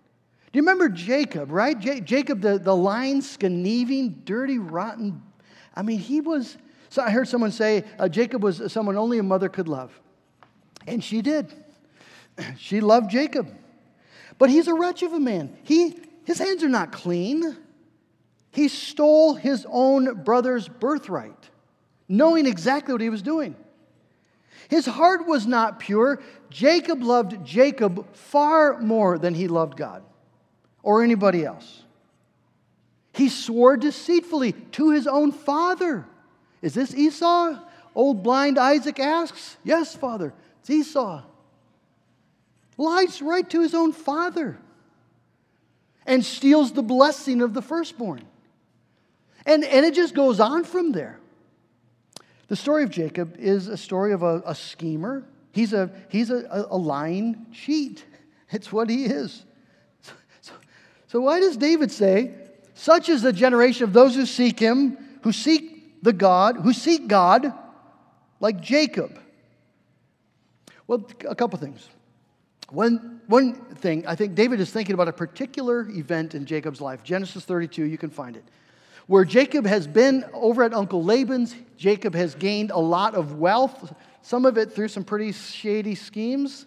Do 0.52 0.58
you 0.58 0.62
remember 0.62 0.90
Jacob, 0.90 1.52
right? 1.52 1.78
J- 1.78 2.02
Jacob, 2.02 2.42
the, 2.42 2.60
the 2.60 2.76
lying, 2.76 3.22
scheming, 3.22 4.22
dirty, 4.24 4.60
rotten. 4.60 5.22
I 5.76 5.82
mean, 5.82 6.00
he 6.00 6.22
was. 6.22 6.58
So 6.90 7.02
I 7.02 7.10
heard 7.10 7.28
someone 7.28 7.52
say 7.52 7.84
uh, 7.98 8.08
Jacob 8.08 8.44
was 8.44 8.72
someone 8.72 8.96
only 8.98 9.18
a 9.18 9.24
mother 9.24 9.50
could 9.50 9.68
love. 9.68 10.00
And 10.86 11.04
she 11.04 11.22
did. 11.22 11.54
She 12.58 12.82
loved 12.82 13.12
Jacob. 13.12 13.48
But 14.40 14.50
he's 14.50 14.68
a 14.68 14.74
wretch 14.74 15.04
of 15.04 15.14
a 15.14 15.20
man. 15.20 15.56
He, 15.64 15.96
his 16.26 16.40
hands 16.40 16.64
are 16.64 16.70
not 16.70 16.92
clean. 16.92 17.56
He 18.52 18.68
stole 18.68 19.36
his 19.36 19.66
own 19.70 20.24
brother's 20.24 20.68
birthright, 20.68 21.50
knowing 22.08 22.46
exactly 22.46 22.94
what 22.94 23.02
he 23.02 23.10
was 23.10 23.22
doing. 23.22 23.56
His 24.74 24.88
heart 24.88 25.28
was 25.28 25.46
not 25.46 25.78
pure. 25.78 26.20
Jacob 26.50 27.04
loved 27.04 27.46
Jacob 27.46 28.12
far 28.16 28.80
more 28.80 29.20
than 29.20 29.36
he 29.36 29.48
loved 29.48 29.78
God 29.78 30.02
or 30.82 31.04
anybody 31.04 31.46
else. 31.46 31.84
He 33.14 33.30
swore 33.30 33.78
deceitfully 33.78 34.54
to 34.72 34.90
his 34.90 35.06
own 35.06 35.32
father. 35.32 36.08
Is 36.64 36.74
this 36.74 36.96
Esau? 36.96 37.60
Old 37.94 38.24
blind 38.24 38.58
Isaac 38.58 39.00
asks. 39.00 39.58
Yes, 39.64 39.96
father, 39.96 40.34
it's 40.62 40.72
Esau. 40.72 41.22
Lies 42.76 43.22
right 43.22 43.48
to 43.52 43.62
his 43.62 43.76
own 43.76 43.94
father 43.94 44.58
and 46.08 46.26
steals 46.26 46.72
the 46.72 46.82
blessing 46.82 47.44
of 47.44 47.54
the 47.54 47.62
firstborn. 47.62 48.24
And, 49.46 49.64
and 49.64 49.86
it 49.86 49.94
just 49.94 50.16
goes 50.16 50.40
on 50.40 50.64
from 50.64 50.94
there. 50.94 51.20
The 52.54 52.58
story 52.58 52.84
of 52.84 52.92
Jacob 52.92 53.36
is 53.40 53.68
a 53.68 53.76
story 53.76 54.14
of 54.14 54.22
a, 54.22 54.44
a 54.46 54.54
schemer. 54.54 55.24
He's, 55.54 55.74
a, 55.74 55.90
he's 56.10 56.30
a, 56.30 56.68
a, 56.70 56.78
lying 56.78 57.48
cheat. 57.52 58.06
It's 58.52 58.72
what 58.72 58.92
he 58.92 59.06
is. 59.06 59.44
So, 60.02 60.14
so, 60.42 60.54
so, 61.08 61.22
why 61.22 61.40
does 61.40 61.58
David 61.58 61.92
say, 61.92 62.36
Such 62.76 63.10
is 63.10 63.24
the 63.24 63.34
generation 63.34 63.86
of 63.86 63.92
those 63.92 64.14
who 64.14 64.28
seek 64.28 64.60
him, 64.60 65.00
who 65.24 65.32
seek 65.32 66.04
the 66.04 66.14
God, 66.14 66.58
who 66.58 66.74
seek 66.74 67.08
God 67.08 67.52
like 68.40 68.62
Jacob? 68.62 69.20
Well, 70.86 71.10
a 71.28 71.34
couple 71.34 71.58
things. 71.58 71.90
One, 72.70 73.20
one 73.26 73.56
thing, 73.78 74.06
I 74.06 74.14
think 74.14 74.36
David 74.36 74.60
is 74.60 74.70
thinking 74.70 74.94
about 74.94 75.08
a 75.08 75.14
particular 75.14 75.90
event 75.90 76.36
in 76.36 76.46
Jacob's 76.46 76.82
life. 76.82 77.04
Genesis 77.04 77.46
32, 77.46 77.86
you 77.86 77.98
can 77.98 78.12
find 78.12 78.38
it. 78.38 78.44
Where 79.08 79.26
Jacob 79.26 79.66
has 79.66 79.86
been 79.86 80.24
over 80.34 80.64
at 80.64 80.74
Uncle 80.74 81.04
Laban's, 81.04 81.56
Jacob 81.78 82.16
has 82.16 82.36
gained 82.36 82.72
a 82.72 82.80
lot 82.80 83.16
of 83.16 83.38
wealth, 83.38 83.94
some 84.22 84.46
of 84.46 84.58
it 84.58 84.72
through 84.72 84.88
some 84.88 85.04
pretty 85.04 85.32
shady 85.34 85.96
schemes. 85.96 86.66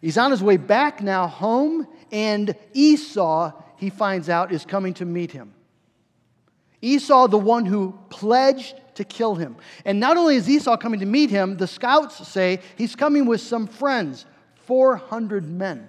He's 0.00 0.18
on 0.18 0.30
his 0.30 0.42
way 0.42 0.56
back 0.56 1.00
now 1.00 1.28
home, 1.28 1.86
and 2.10 2.54
Esau, 2.72 3.52
he 3.76 3.90
finds 3.90 4.28
out, 4.28 4.52
is 4.52 4.64
coming 4.64 4.94
to 4.94 5.04
meet 5.04 5.30
him. 5.30 5.54
Esau, 6.82 7.28
the 7.28 7.38
one 7.38 7.64
who 7.64 7.98
pledged 8.10 8.74
to 8.96 9.04
kill 9.04 9.34
him. 9.34 9.56
And 9.84 10.00
not 10.00 10.16
only 10.16 10.36
is 10.36 10.48
Esau 10.48 10.76
coming 10.76 11.00
to 11.00 11.06
meet 11.06 11.30
him, 11.30 11.56
the 11.56 11.66
scouts 11.66 12.28
say 12.28 12.60
he's 12.76 12.94
coming 12.94 13.26
with 13.26 13.40
some 13.40 13.66
friends 13.66 14.26
400 14.66 15.48
men, 15.48 15.88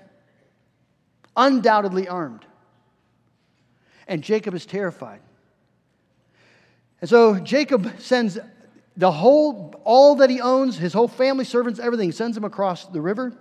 undoubtedly 1.35 2.07
armed. 2.07 2.45
And 4.07 4.23
Jacob 4.23 4.53
is 4.53 4.65
terrified. 4.65 5.21
And 7.01 7.09
so 7.09 7.39
Jacob 7.39 7.99
sends 7.99 8.37
the 8.97 9.11
whole, 9.11 9.75
all 9.83 10.15
that 10.15 10.29
he 10.29 10.41
owns, 10.41 10.77
his 10.77 10.93
whole 10.93 11.07
family, 11.07 11.45
servants, 11.45 11.79
everything, 11.79 12.11
sends 12.11 12.37
him 12.37 12.43
across 12.43 12.85
the 12.85 13.01
river 13.01 13.33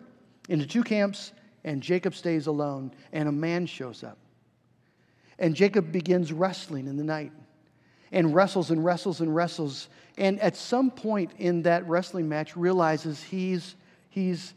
into 0.48 0.66
two 0.66 0.82
camps, 0.82 1.32
and 1.62 1.82
Jacob 1.82 2.14
stays 2.14 2.46
alone, 2.46 2.92
and 3.12 3.28
a 3.28 3.32
man 3.32 3.66
shows 3.66 4.02
up. 4.02 4.18
And 5.38 5.54
Jacob 5.54 5.92
begins 5.92 6.32
wrestling 6.32 6.86
in 6.86 6.96
the 6.96 7.04
night, 7.04 7.32
and 8.12 8.34
wrestles 8.34 8.70
and 8.70 8.84
wrestles 8.84 9.20
and 9.20 9.34
wrestles. 9.34 9.88
And 10.18 10.40
at 10.40 10.56
some 10.56 10.90
point 10.90 11.32
in 11.38 11.62
that 11.62 11.88
wrestling 11.88 12.28
match, 12.28 12.56
realizes 12.56 13.22
he's, 13.22 13.76
he's 14.10 14.54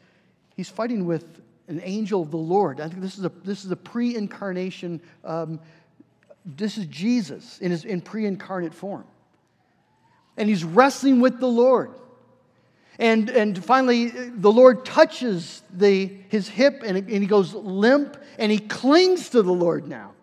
he's 0.57 0.69
fighting 0.69 1.05
with 1.05 1.39
an 1.69 1.79
angel 1.83 2.21
of 2.21 2.31
the 2.31 2.37
Lord. 2.37 2.81
I 2.81 2.89
think 2.89 3.01
this 3.01 3.17
is 3.17 3.23
a, 3.23 3.31
this 3.45 3.63
is 3.63 3.71
a 3.71 3.75
pre 3.75 4.15
incarnation, 4.15 4.99
um, 5.23 5.59
this 6.55 6.77
is 6.77 6.85
Jesus 6.85 7.59
in, 7.59 7.71
his, 7.71 7.83
in 7.83 8.01
pre 8.01 8.25
incarnate 8.25 8.73
form. 8.73 9.03
And 10.37 10.47
he's 10.47 10.63
wrestling 10.63 11.19
with 11.19 11.39
the 11.39 11.47
Lord. 11.47 11.91
And, 12.99 13.29
and 13.29 13.63
finally, 13.63 14.07
the 14.07 14.51
Lord 14.51 14.85
touches 14.85 15.61
the, 15.71 16.11
his 16.29 16.47
hip 16.47 16.81
and, 16.83 16.97
and 16.97 17.09
he 17.09 17.25
goes 17.25 17.53
limp 17.53 18.17
and 18.39 18.51
he 18.51 18.59
clings 18.59 19.29
to 19.29 19.43
the 19.43 19.51
Lord 19.51 19.87
now. 19.87 20.13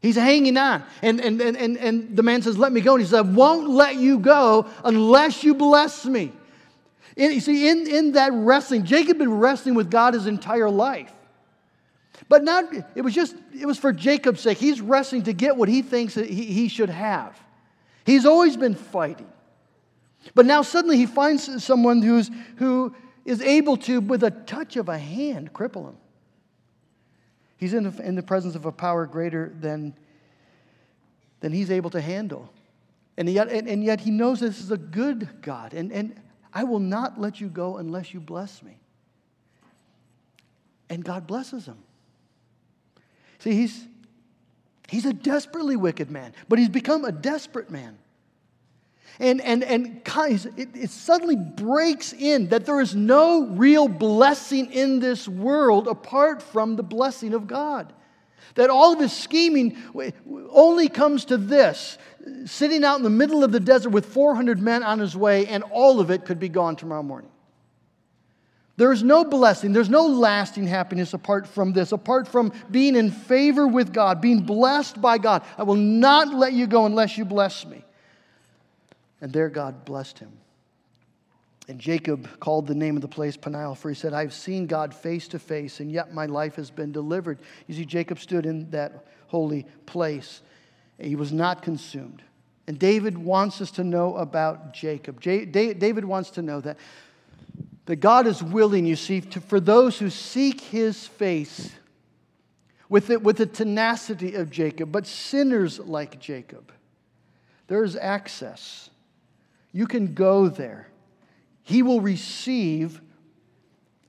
He's 0.00 0.16
hanging 0.16 0.56
on. 0.58 0.84
And, 1.02 1.18
and, 1.20 1.40
and, 1.40 1.56
and, 1.56 1.78
and 1.78 2.16
the 2.16 2.22
man 2.22 2.42
says, 2.42 2.58
Let 2.58 2.72
me 2.72 2.82
go. 2.82 2.92
And 2.92 3.00
he 3.00 3.06
says, 3.06 3.14
I 3.14 3.20
won't 3.22 3.70
let 3.70 3.96
you 3.96 4.18
go 4.18 4.66
unless 4.84 5.42
you 5.42 5.54
bless 5.54 6.04
me. 6.04 6.30
In, 7.16 7.32
you 7.32 7.40
see, 7.40 7.68
in, 7.68 7.86
in 7.88 8.12
that 8.12 8.32
wrestling, 8.32 8.84
Jacob 8.84 9.08
had 9.08 9.18
been 9.18 9.38
wrestling 9.38 9.74
with 9.74 9.90
God 9.90 10.14
his 10.14 10.26
entire 10.26 10.68
life. 10.68 11.12
But 12.28 12.42
not, 12.42 12.64
it 12.94 13.02
was 13.02 13.14
just, 13.14 13.36
it 13.58 13.66
was 13.66 13.78
for 13.78 13.92
Jacob's 13.92 14.40
sake. 14.40 14.58
He's 14.58 14.80
wrestling 14.80 15.24
to 15.24 15.32
get 15.32 15.56
what 15.56 15.68
he 15.68 15.82
thinks 15.82 16.14
he, 16.14 16.24
he 16.26 16.68
should 16.68 16.90
have. 16.90 17.38
He's 18.06 18.26
always 18.26 18.56
been 18.56 18.74
fighting. 18.74 19.30
But 20.34 20.46
now 20.46 20.62
suddenly 20.62 20.96
he 20.96 21.06
finds 21.06 21.62
someone 21.62 22.00
who's, 22.00 22.30
who 22.56 22.94
is 23.24 23.40
able 23.42 23.76
to, 23.78 24.00
with 24.00 24.22
a 24.22 24.30
touch 24.30 24.76
of 24.76 24.88
a 24.88 24.98
hand, 24.98 25.52
cripple 25.52 25.88
him. 25.88 25.96
He's 27.56 27.74
in 27.74 27.84
the, 27.84 28.02
in 28.02 28.14
the 28.14 28.22
presence 28.22 28.54
of 28.54 28.64
a 28.64 28.72
power 28.72 29.06
greater 29.06 29.52
than, 29.60 29.94
than 31.40 31.52
he's 31.52 31.70
able 31.70 31.90
to 31.90 32.00
handle. 32.00 32.50
And 33.16 33.28
yet, 33.28 33.48
and, 33.48 33.68
and 33.68 33.84
yet 33.84 34.00
he 34.00 34.10
knows 34.10 34.40
this 34.40 34.60
is 34.60 34.70
a 34.70 34.76
good 34.76 35.28
God. 35.40 35.72
And, 35.72 35.92
and 35.92 36.20
I 36.52 36.64
will 36.64 36.80
not 36.80 37.20
let 37.20 37.40
you 37.40 37.48
go 37.48 37.76
unless 37.76 38.12
you 38.12 38.20
bless 38.20 38.62
me. 38.62 38.78
And 40.90 41.04
God 41.04 41.26
blesses 41.26 41.66
him. 41.66 41.78
See, 43.44 43.52
he's, 43.52 43.86
he's 44.88 45.04
a 45.04 45.12
desperately 45.12 45.76
wicked 45.76 46.10
man, 46.10 46.32
but 46.48 46.58
he's 46.58 46.70
become 46.70 47.04
a 47.04 47.12
desperate 47.12 47.70
man. 47.70 47.98
And, 49.18 49.42
and, 49.42 49.62
and 49.62 50.00
it, 50.06 50.68
it 50.74 50.88
suddenly 50.88 51.36
breaks 51.36 52.14
in 52.14 52.48
that 52.48 52.64
there 52.64 52.80
is 52.80 52.94
no 52.94 53.48
real 53.48 53.86
blessing 53.86 54.72
in 54.72 54.98
this 54.98 55.28
world 55.28 55.88
apart 55.88 56.40
from 56.40 56.76
the 56.76 56.82
blessing 56.82 57.34
of 57.34 57.46
God. 57.46 57.92
That 58.54 58.70
all 58.70 58.94
of 58.94 59.00
his 59.00 59.12
scheming 59.12 59.76
only 60.50 60.88
comes 60.88 61.26
to 61.26 61.36
this 61.36 61.98
sitting 62.46 62.82
out 62.82 62.96
in 62.96 63.02
the 63.02 63.10
middle 63.10 63.44
of 63.44 63.52
the 63.52 63.60
desert 63.60 63.90
with 63.90 64.06
400 64.06 64.58
men 64.58 64.82
on 64.82 65.00
his 65.00 65.14
way, 65.14 65.46
and 65.48 65.64
all 65.64 66.00
of 66.00 66.10
it 66.10 66.24
could 66.24 66.40
be 66.40 66.48
gone 66.48 66.76
tomorrow 66.76 67.02
morning. 67.02 67.30
There 68.76 68.90
is 68.92 69.04
no 69.04 69.24
blessing, 69.24 69.72
there's 69.72 69.88
no 69.88 70.06
lasting 70.06 70.66
happiness 70.66 71.14
apart 71.14 71.46
from 71.46 71.72
this, 71.72 71.92
apart 71.92 72.26
from 72.26 72.52
being 72.70 72.96
in 72.96 73.10
favor 73.10 73.68
with 73.68 73.92
God, 73.92 74.20
being 74.20 74.40
blessed 74.40 75.00
by 75.00 75.18
God. 75.18 75.44
I 75.56 75.62
will 75.62 75.76
not 75.76 76.34
let 76.34 76.52
you 76.54 76.66
go 76.66 76.84
unless 76.84 77.16
you 77.16 77.24
bless 77.24 77.64
me. 77.64 77.84
And 79.20 79.32
there 79.32 79.48
God 79.48 79.84
blessed 79.84 80.18
him. 80.18 80.32
And 81.68 81.78
Jacob 81.78 82.40
called 82.40 82.66
the 82.66 82.74
name 82.74 82.96
of 82.96 83.02
the 83.02 83.08
place 83.08 83.36
Peniel, 83.36 83.74
for 83.74 83.88
he 83.88 83.94
said, 83.94 84.12
I've 84.12 84.34
seen 84.34 84.66
God 84.66 84.92
face 84.92 85.28
to 85.28 85.38
face, 85.38 85.80
and 85.80 85.90
yet 85.90 86.12
my 86.12 86.26
life 86.26 86.56
has 86.56 86.70
been 86.70 86.92
delivered. 86.92 87.38
You 87.66 87.74
see, 87.74 87.84
Jacob 87.84 88.18
stood 88.18 88.44
in 88.44 88.70
that 88.70 89.06
holy 89.28 89.66
place. 89.86 90.42
He 90.98 91.16
was 91.16 91.32
not 91.32 91.62
consumed. 91.62 92.22
And 92.66 92.78
David 92.78 93.16
wants 93.16 93.60
us 93.60 93.70
to 93.72 93.84
know 93.84 94.16
about 94.16 94.74
Jacob. 94.74 95.20
J- 95.20 95.44
David 95.44 96.04
wants 96.04 96.30
to 96.30 96.42
know 96.42 96.60
that, 96.60 96.76
that 97.86 97.96
God 97.96 98.26
is 98.26 98.42
willing, 98.42 98.86
you 98.86 98.96
see, 98.96 99.20
to, 99.20 99.40
for 99.40 99.60
those 99.60 99.98
who 99.98 100.10
seek 100.10 100.60
his 100.60 101.06
face 101.06 101.70
with 102.88 103.08
the, 103.08 103.18
with 103.18 103.36
the 103.36 103.46
tenacity 103.46 104.34
of 104.34 104.50
Jacob, 104.50 104.90
but 104.90 105.06
sinners 105.06 105.78
like 105.78 106.18
Jacob, 106.18 106.72
there's 107.66 107.96
access. 107.96 108.90
You 109.72 109.86
can 109.86 110.14
go 110.14 110.48
there. 110.48 110.88
He 111.62 111.82
will 111.82 112.00
receive 112.00 113.00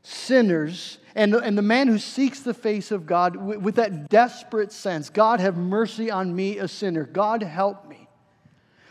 sinners 0.04 1.00
and, 1.16 1.34
and 1.34 1.58
the 1.58 1.62
man 1.62 1.88
who 1.88 1.98
seeks 1.98 2.42
the 2.42 2.54
face 2.54 2.92
of 2.92 3.06
God 3.06 3.38
with, 3.38 3.60
with 3.60 3.76
that 3.76 4.10
desperate 4.10 4.74
sense 4.74 5.10
God, 5.10 5.40
have 5.40 5.56
mercy 5.58 6.12
on 6.12 6.36
me, 6.36 6.58
a 6.58 6.68
sinner. 6.68 7.06
God, 7.06 7.42
help 7.42 7.88
me. 7.88 8.05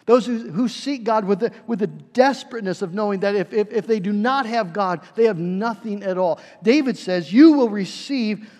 Those 0.07 0.27
who, 0.27 0.51
who 0.51 0.69
seek 0.69 1.05
God 1.05 1.25
with 1.25 1.40
the, 1.40 1.53
with 1.67 1.79
the 1.79 1.87
desperateness 1.87 2.83
of 2.83 2.93
knowing 2.93 3.21
that 3.21 3.35
if, 3.35 3.53
if, 3.53 3.73
if 3.73 3.87
they 3.87 4.01
do 4.01 4.12
not 4.12 4.45
have 4.45 4.73
God, 4.73 5.01
they 5.14 5.25
have 5.25 5.38
nothing 5.38 6.03
at 6.03 6.19
all. 6.19 6.40
David 6.62 6.99
says, 6.99 7.33
You 7.33 7.53
will 7.53 7.71
receive 7.71 8.51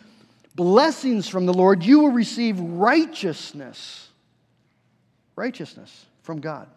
blessings 0.55 1.29
from 1.29 1.47
the 1.47 1.53
Lord, 1.53 1.85
you 1.85 2.01
will 2.01 2.13
receive 2.13 2.59
righteousness. 2.59 4.09
Righteousness 5.37 6.07
from 6.23 6.41
God. 6.41 6.69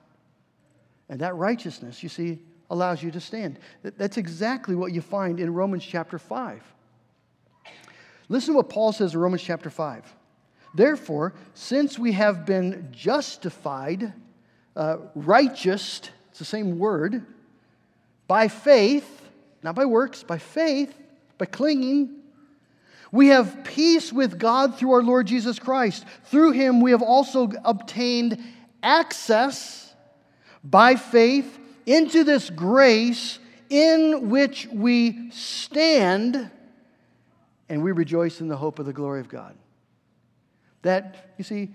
And 1.10 1.22
that 1.22 1.36
righteousness, 1.36 2.04
you 2.04 2.10
see, 2.10 2.40
allows 2.70 3.02
you 3.02 3.12
to 3.12 3.20
stand. 3.22 3.60
That's 3.84 4.18
exactly 4.18 4.76
what 4.76 4.92
you 4.92 5.02
find 5.02 5.40
in 5.40 5.54
Romans 5.54 5.86
chapter 5.86 6.20
5. 6.20 6.62
Listen 8.30 8.54
to 8.54 8.58
what 8.58 8.70
Paul 8.70 8.92
says 8.92 9.14
in 9.14 9.22
Romans 9.22 9.44
chapter 9.44 9.70
5. 9.70 10.14
Therefore, 10.76 11.34
since 11.54 11.98
we 11.98 12.12
have 12.12 12.46
been 12.46 12.90
justified, 12.92 14.12
uh, 14.78 14.98
righteous, 15.16 16.02
it's 16.30 16.40
the 16.40 16.46
same 16.46 16.80
word, 16.80 17.26
by 18.28 18.48
faith, 18.48 19.24
not 19.64 19.76
by 19.76 19.86
works, 19.86 20.24
by 20.24 20.38
faith, 20.38 20.94
by 21.38 21.46
clinging, 21.46 22.18
we 23.12 23.28
have 23.28 23.64
peace 23.64 24.12
with 24.12 24.38
God 24.38 24.78
through 24.78 24.92
our 24.92 25.04
Lord 25.04 25.28
Jesus 25.28 25.60
Christ. 25.60 26.06
Through 26.26 26.52
him, 26.52 26.82
we 26.82 26.92
have 26.92 27.02
also 27.02 27.52
obtained 27.64 28.38
access 28.84 29.94
by 30.64 30.96
faith 30.96 31.58
into 31.86 32.24
this 32.24 32.50
grace 32.50 33.40
in 33.70 34.30
which 34.30 34.68
we 34.68 35.32
stand 35.32 36.52
and 37.70 37.84
we 37.84 37.92
rejoice 37.92 38.40
in 38.40 38.48
the 38.48 38.58
hope 38.58 38.80
of 38.80 38.86
the 38.86 38.94
glory 38.94 39.20
of 39.20 39.30
God. 39.30 39.56
That, 40.84 41.34
you 41.38 41.44
see, 41.44 41.70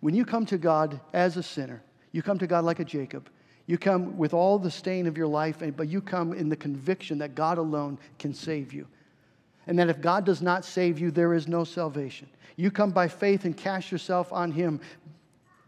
when 0.00 0.14
you 0.14 0.24
come 0.24 0.46
to 0.46 0.58
God 0.58 1.00
as 1.12 1.36
a 1.36 1.42
sinner, 1.42 1.82
you 2.18 2.22
come 2.22 2.38
to 2.38 2.48
God 2.48 2.64
like 2.64 2.80
a 2.80 2.84
Jacob. 2.84 3.30
You 3.66 3.78
come 3.78 4.18
with 4.18 4.34
all 4.34 4.58
the 4.58 4.72
stain 4.72 5.06
of 5.06 5.16
your 5.16 5.28
life, 5.28 5.62
but 5.76 5.86
you 5.86 6.00
come 6.02 6.32
in 6.32 6.48
the 6.48 6.56
conviction 6.56 7.16
that 7.18 7.36
God 7.36 7.58
alone 7.58 7.96
can 8.18 8.34
save 8.34 8.72
you. 8.72 8.88
And 9.68 9.78
that 9.78 9.88
if 9.88 10.00
God 10.00 10.26
does 10.26 10.42
not 10.42 10.64
save 10.64 10.98
you, 10.98 11.12
there 11.12 11.32
is 11.32 11.46
no 11.46 11.62
salvation. 11.62 12.28
You 12.56 12.72
come 12.72 12.90
by 12.90 13.06
faith 13.06 13.44
and 13.44 13.56
cast 13.56 13.92
yourself 13.92 14.32
on 14.32 14.50
Him. 14.50 14.80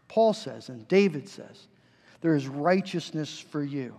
Paul 0.09 0.33
says, 0.33 0.67
and 0.67 0.85
David 0.89 1.29
says, 1.29 1.67
there 2.19 2.35
is 2.35 2.49
righteousness 2.49 3.39
for 3.39 3.63
you. 3.63 3.95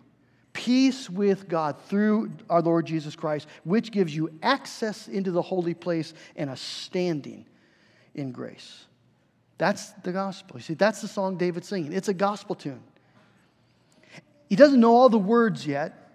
Peace 0.53 1.09
with 1.09 1.49
God 1.49 1.81
through 1.87 2.33
our 2.51 2.61
Lord 2.61 2.85
Jesus 2.85 3.17
Christ, 3.17 3.49
which 3.65 3.93
gives 3.93 4.15
you 4.15 4.31
access 4.43 5.09
into 5.09 5.31
the 5.31 5.41
holy 5.41 5.73
place 5.73 6.13
and 6.37 6.51
a 6.51 6.57
standing 6.59 7.47
in 8.15 8.31
grace. 8.31 8.85
That's 9.63 9.91
the 10.03 10.11
gospel. 10.11 10.57
You 10.57 10.63
see, 10.65 10.75
that's 10.75 11.03
the 11.03 11.07
song 11.07 11.37
David's 11.37 11.69
singing. 11.69 11.93
It's 11.93 12.09
a 12.09 12.15
gospel 12.15 12.57
tune. 12.57 12.83
He 14.49 14.57
doesn't 14.57 14.81
know 14.81 14.97
all 14.97 15.09
the 15.09 15.21
words 15.21 15.65
yet. 15.65 16.11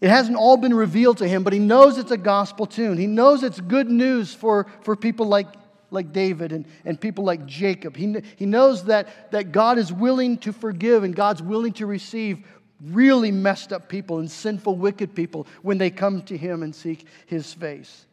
It 0.00 0.10
hasn't 0.10 0.36
all 0.36 0.56
been 0.56 0.74
revealed 0.74 1.18
to 1.18 1.28
him, 1.28 1.44
but 1.44 1.52
he 1.52 1.60
knows 1.60 1.96
it's 1.96 2.10
a 2.10 2.16
gospel 2.16 2.66
tune. 2.66 2.98
He 2.98 3.06
knows 3.06 3.44
it's 3.44 3.60
good 3.60 3.88
news 3.88 4.34
for, 4.34 4.66
for 4.82 4.96
people 4.96 5.26
like 5.26 5.46
like 5.92 6.12
David 6.12 6.50
and, 6.50 6.66
and 6.84 7.00
people 7.00 7.22
like 7.22 7.46
Jacob. 7.46 7.96
He, 7.96 8.16
he 8.34 8.46
knows 8.46 8.86
that, 8.86 9.30
that 9.30 9.52
God 9.52 9.78
is 9.78 9.92
willing 9.92 10.38
to 10.38 10.52
forgive 10.52 11.04
and 11.04 11.14
God's 11.14 11.40
willing 11.40 11.72
to 11.74 11.86
receive 11.86 12.44
really 12.82 13.30
messed 13.30 13.72
up 13.72 13.88
people 13.88 14.18
and 14.18 14.28
sinful, 14.28 14.74
wicked 14.74 15.14
people 15.14 15.46
when 15.62 15.78
they 15.78 15.88
come 15.88 16.22
to 16.22 16.36
Him 16.36 16.64
and 16.64 16.74
seek 16.74 17.06
His 17.26 17.54
face. 17.54 18.06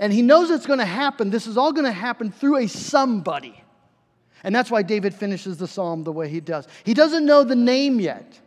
And 0.00 0.12
he 0.12 0.22
knows 0.22 0.50
it's 0.50 0.66
going 0.66 0.78
to 0.78 0.84
happen. 0.84 1.30
This 1.30 1.46
is 1.46 1.56
all 1.56 1.72
going 1.72 1.84
to 1.84 1.92
happen 1.92 2.32
through 2.32 2.58
a 2.58 2.66
somebody. 2.66 3.62
And 4.44 4.54
that's 4.54 4.70
why 4.70 4.82
David 4.82 5.14
finishes 5.14 5.58
the 5.58 5.68
psalm 5.68 6.02
the 6.04 6.12
way 6.12 6.28
he 6.28 6.40
does. 6.40 6.66
He 6.84 6.94
doesn't 6.94 7.24
know 7.24 7.44
the 7.44 7.56
name 7.56 8.00
yet, 8.00 8.40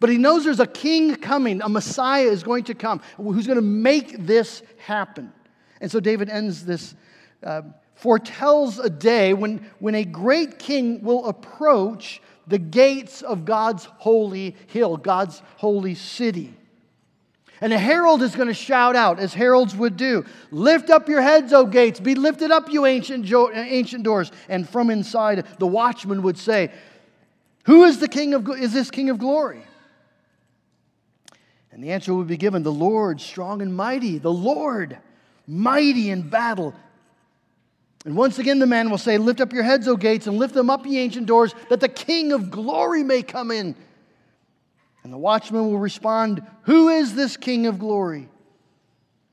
but 0.00 0.08
he 0.08 0.16
knows 0.16 0.44
there's 0.44 0.60
a 0.60 0.66
king 0.66 1.16
coming, 1.16 1.60
a 1.62 1.68
Messiah 1.68 2.24
is 2.24 2.42
going 2.42 2.64
to 2.64 2.74
come 2.74 3.00
who's 3.16 3.46
going 3.46 3.56
to 3.56 3.62
make 3.62 4.26
this 4.26 4.62
happen. 4.78 5.32
And 5.80 5.90
so 5.90 6.00
David 6.00 6.30
ends 6.30 6.64
this 6.64 6.94
uh, 7.42 7.62
foretells 7.94 8.78
a 8.78 8.88
day 8.88 9.34
when, 9.34 9.68
when 9.80 9.94
a 9.94 10.04
great 10.04 10.58
king 10.58 11.02
will 11.02 11.26
approach 11.26 12.22
the 12.46 12.58
gates 12.58 13.22
of 13.22 13.44
God's 13.44 13.84
holy 13.84 14.56
hill, 14.68 14.96
God's 14.96 15.42
holy 15.56 15.94
city. 15.94 16.54
And 17.62 17.72
a 17.72 17.78
herald 17.78 18.22
is 18.22 18.34
going 18.34 18.48
to 18.48 18.54
shout 18.54 18.96
out, 18.96 19.20
as 19.20 19.32
heralds 19.32 19.76
would 19.76 19.96
do 19.96 20.26
Lift 20.50 20.90
up 20.90 21.08
your 21.08 21.22
heads, 21.22 21.52
O 21.52 21.64
gates, 21.64 22.00
be 22.00 22.16
lifted 22.16 22.50
up, 22.50 22.68
you 22.68 22.84
ancient, 22.86 23.24
jo- 23.24 23.52
ancient 23.54 24.02
doors. 24.02 24.32
And 24.48 24.68
from 24.68 24.90
inside, 24.90 25.46
the 25.60 25.66
watchman 25.68 26.22
would 26.22 26.36
say, 26.36 26.72
Who 27.66 27.84
is 27.84 28.00
the 28.00 28.08
king 28.08 28.34
of, 28.34 28.48
is 28.50 28.72
this 28.72 28.90
king 28.90 29.10
of 29.10 29.18
glory? 29.18 29.62
And 31.70 31.82
the 31.84 31.92
answer 31.92 32.12
would 32.12 32.26
be 32.26 32.36
given 32.36 32.64
the 32.64 32.72
Lord, 32.72 33.20
strong 33.20 33.62
and 33.62 33.74
mighty, 33.74 34.18
the 34.18 34.32
Lord, 34.32 34.98
mighty 35.46 36.10
in 36.10 36.28
battle. 36.28 36.74
And 38.04 38.16
once 38.16 38.40
again, 38.40 38.58
the 38.58 38.66
man 38.66 38.90
will 38.90 38.98
say, 38.98 39.18
Lift 39.18 39.40
up 39.40 39.52
your 39.52 39.62
heads, 39.62 39.86
O 39.86 39.96
gates, 39.96 40.26
and 40.26 40.36
lift 40.36 40.52
them 40.52 40.68
up, 40.68 40.84
ye 40.84 40.98
ancient 40.98 41.26
doors, 41.26 41.54
that 41.68 41.78
the 41.78 41.88
King 41.88 42.32
of 42.32 42.50
glory 42.50 43.04
may 43.04 43.22
come 43.22 43.52
in. 43.52 43.76
And 45.04 45.12
the 45.12 45.18
watchman 45.18 45.66
will 45.66 45.78
respond, 45.78 46.42
Who 46.62 46.88
is 46.88 47.14
this 47.14 47.36
King 47.36 47.66
of 47.66 47.78
glory? 47.78 48.28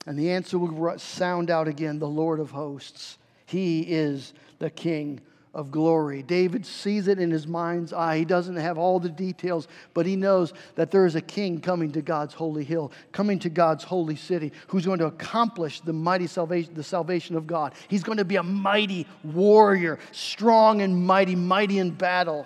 And 0.05 0.17
the 0.17 0.31
answer 0.31 0.57
will 0.57 0.97
sound 0.97 1.51
out 1.51 1.67
again, 1.67 1.99
The 1.99 2.07
Lord 2.07 2.39
of 2.39 2.51
hosts. 2.51 3.17
He 3.45 3.81
is 3.81 4.33
the 4.59 4.69
King 4.69 5.21
of 5.53 5.71
glory. 5.71 6.21
David 6.21 6.65
sees 6.65 7.07
it 7.07 7.19
in 7.19 7.31
his 7.31 7.47
mind's 7.47 7.91
eye. 7.91 8.17
He 8.17 8.25
doesn't 8.25 8.55
have 8.55 8.77
all 8.77 8.99
the 8.99 9.09
details, 9.09 9.67
but 9.93 10.05
he 10.05 10.15
knows 10.15 10.53
that 10.75 10.91
there 10.91 11.05
is 11.05 11.15
a 11.15 11.21
king 11.21 11.59
coming 11.59 11.91
to 11.93 12.01
God's 12.01 12.33
holy 12.33 12.63
hill, 12.63 12.91
coming 13.11 13.39
to 13.39 13.49
God's 13.49 13.83
holy 13.83 14.15
city, 14.15 14.51
who's 14.67 14.85
going 14.85 14.99
to 14.99 15.07
accomplish 15.07 15.81
the 15.81 15.93
mighty 15.93 16.27
salvation, 16.27 16.73
the 16.75 16.83
salvation 16.83 17.35
of 17.35 17.47
God. 17.47 17.73
He's 17.87 18.03
going 18.03 18.19
to 18.19 18.25
be 18.25 18.35
a 18.35 18.43
mighty 18.43 19.07
warrior, 19.23 19.97
strong 20.11 20.81
and 20.81 21.05
mighty, 21.05 21.35
mighty 21.35 21.79
in 21.79 21.91
battle. 21.91 22.45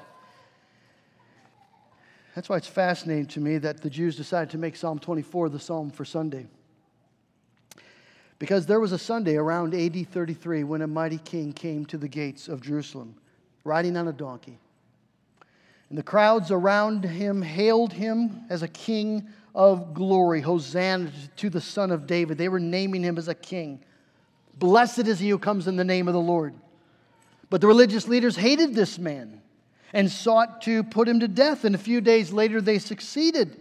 That's 2.36 2.50
why 2.50 2.58
it's 2.58 2.68
fascinating 2.68 3.28
to 3.28 3.40
me 3.40 3.58
that 3.60 3.82
the 3.82 3.90
Jews 3.90 4.16
decided 4.16 4.50
to 4.52 4.58
make 4.58 4.76
Psalm 4.76 4.98
24 4.98 5.50
the 5.50 5.60
psalm 5.60 5.92
for 5.92 6.04
Sunday. 6.04 6.48
Because 8.40 8.66
there 8.66 8.80
was 8.80 8.92
a 8.92 8.98
Sunday 8.98 9.36
around 9.36 9.76
AD 9.76 10.10
33 10.10 10.64
when 10.64 10.82
a 10.82 10.88
mighty 10.88 11.20
king 11.20 11.54
came 11.54 11.86
to 11.86 11.98
the 11.98 12.08
gates 12.08 12.48
of 12.48 12.62
Jerusalem, 12.62 13.16
riding 13.64 13.96
on 13.96 14.08
a 14.08 14.14
donkey. 14.14 14.58
And 15.90 15.98
the 15.98 16.04
crowds 16.04 16.50
around 16.50 17.04
him 17.04 17.44
hailed 17.44 17.94
him 17.94 18.46
as 18.50 18.64
a 18.64 18.68
king 18.68 19.30
of 19.54 19.94
glory. 19.94 20.42
Hosanna 20.42 21.12
to 21.36 21.50
the 21.52 21.62
Son 21.62 21.92
of 21.92 22.08
David. 22.08 22.40
They 22.40 22.50
were 22.50 22.60
naming 22.60 23.04
him 23.04 23.20
as 23.20 23.28
a 23.28 23.36
king. 23.36 23.80
Blessed 24.58 25.08
is 25.08 25.20
he 25.20 25.30
who 25.30 25.38
comes 25.38 25.68
in 25.68 25.76
the 25.76 25.84
name 25.84 26.08
of 26.08 26.16
the 26.16 26.20
Lord. 26.20 26.56
But 27.52 27.62
the 27.62 27.68
religious 27.68 28.08
leaders 28.08 28.36
hated 28.36 28.74
this 28.74 28.98
man 28.98 29.43
and 29.94 30.12
sought 30.12 30.62
to 30.64 30.84
put 30.84 31.08
him 31.08 31.20
to 31.20 31.28
death. 31.28 31.64
And 31.64 31.76
a 31.76 31.80
few 31.80 32.02
days 32.02 32.34
later, 32.34 32.60
they 32.60 32.80
succeeded. 32.80 33.60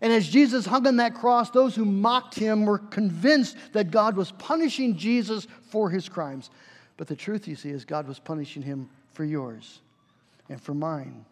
And 0.00 0.12
as 0.12 0.28
Jesus 0.28 0.66
hung 0.66 0.86
on 0.86 0.96
that 0.96 1.14
cross, 1.14 1.50
those 1.50 1.74
who 1.74 1.84
mocked 1.84 2.36
him 2.36 2.66
were 2.66 2.78
convinced 2.78 3.56
that 3.72 3.90
God 3.90 4.16
was 4.16 4.30
punishing 4.32 4.96
Jesus 4.96 5.46
for 5.70 5.90
his 5.90 6.08
crimes. 6.08 6.50
But 6.96 7.08
the 7.08 7.16
truth, 7.16 7.48
you 7.48 7.56
see, 7.56 7.70
is 7.70 7.84
God 7.84 8.06
was 8.06 8.18
punishing 8.18 8.62
him 8.62 8.88
for 9.12 9.24
yours 9.24 9.80
and 10.48 10.60
for 10.60 10.74
mine. 10.74 11.24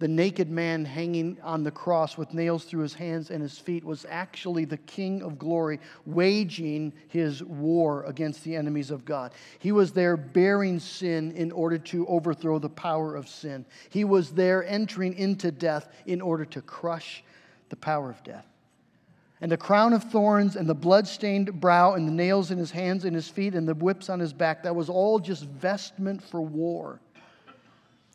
The 0.00 0.08
naked 0.08 0.50
man 0.50 0.84
hanging 0.84 1.36
on 1.42 1.62
the 1.62 1.70
cross 1.70 2.16
with 2.16 2.32
nails 2.32 2.64
through 2.64 2.80
his 2.80 2.94
hands 2.94 3.30
and 3.30 3.42
his 3.42 3.58
feet 3.58 3.84
was 3.84 4.06
actually 4.08 4.64
the 4.64 4.78
King 4.78 5.22
of 5.22 5.38
glory 5.38 5.78
waging 6.06 6.92
his 7.08 7.44
war 7.44 8.04
against 8.04 8.42
the 8.42 8.56
enemies 8.56 8.90
of 8.90 9.04
God. 9.04 9.32
He 9.58 9.72
was 9.72 9.92
there 9.92 10.16
bearing 10.16 10.80
sin 10.80 11.32
in 11.32 11.52
order 11.52 11.76
to 11.78 12.06
overthrow 12.06 12.58
the 12.58 12.70
power 12.70 13.14
of 13.14 13.28
sin. 13.28 13.66
He 13.90 14.04
was 14.04 14.30
there 14.30 14.64
entering 14.64 15.12
into 15.14 15.52
death 15.52 15.92
in 16.06 16.22
order 16.22 16.46
to 16.46 16.62
crush 16.62 17.22
the 17.68 17.76
power 17.76 18.08
of 18.08 18.24
death. 18.24 18.46
And 19.42 19.52
the 19.52 19.58
crown 19.58 19.92
of 19.92 20.04
thorns 20.04 20.56
and 20.56 20.66
the 20.66 20.74
blood-stained 20.74 21.60
brow 21.60 21.92
and 21.94 22.08
the 22.08 22.12
nails 22.12 22.50
in 22.50 22.56
his 22.56 22.70
hands 22.70 23.04
and 23.04 23.14
his 23.14 23.28
feet 23.28 23.54
and 23.54 23.68
the 23.68 23.74
whips 23.74 24.08
on 24.08 24.18
his 24.18 24.32
back, 24.32 24.62
that 24.62 24.74
was 24.74 24.88
all 24.88 25.18
just 25.18 25.44
vestment 25.44 26.22
for 26.22 26.40
war. 26.40 27.00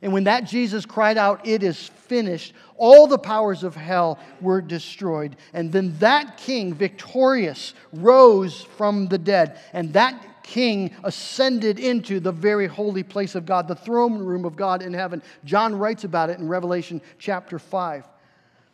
And 0.05 0.13
when 0.13 0.25
that 0.25 0.43
Jesus 0.43 0.85
cried 0.85 1.17
out, 1.17 1.47
It 1.47 1.63
is 1.63 1.87
finished, 1.87 2.53
all 2.77 3.07
the 3.07 3.17
powers 3.17 3.63
of 3.63 3.75
hell 3.75 4.19
were 4.39 4.61
destroyed. 4.61 5.35
And 5.51 5.71
then 5.71 5.97
that 5.97 6.37
king, 6.37 6.75
victorious, 6.75 7.73
rose 7.91 8.61
from 8.77 9.07
the 9.07 9.17
dead. 9.17 9.59
And 9.73 9.93
that 9.93 10.43
king 10.43 10.91
ascended 11.03 11.79
into 11.79 12.19
the 12.19 12.31
very 12.31 12.67
holy 12.67 13.01
place 13.01 13.33
of 13.33 13.47
God, 13.47 13.67
the 13.67 13.73
throne 13.73 14.19
room 14.19 14.45
of 14.45 14.55
God 14.55 14.83
in 14.83 14.93
heaven. 14.93 15.23
John 15.43 15.73
writes 15.73 16.03
about 16.03 16.29
it 16.29 16.37
in 16.37 16.47
Revelation 16.47 17.01
chapter 17.17 17.57
5 17.57 18.07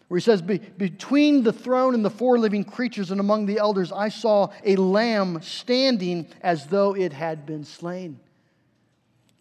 where 0.09 0.17
he 0.17 0.21
says, 0.21 0.41
Between 0.41 1.43
the 1.43 1.53
throne 1.53 1.93
and 1.93 2.03
the 2.03 2.09
four 2.09 2.37
living 2.37 2.65
creatures 2.65 3.11
and 3.11 3.21
among 3.21 3.45
the 3.45 3.59
elders, 3.59 3.93
I 3.93 4.09
saw 4.09 4.49
a 4.65 4.75
lamb 4.75 5.41
standing 5.41 6.27
as 6.41 6.67
though 6.67 6.93
it 6.93 7.13
had 7.13 7.45
been 7.45 7.63
slain. 7.63 8.19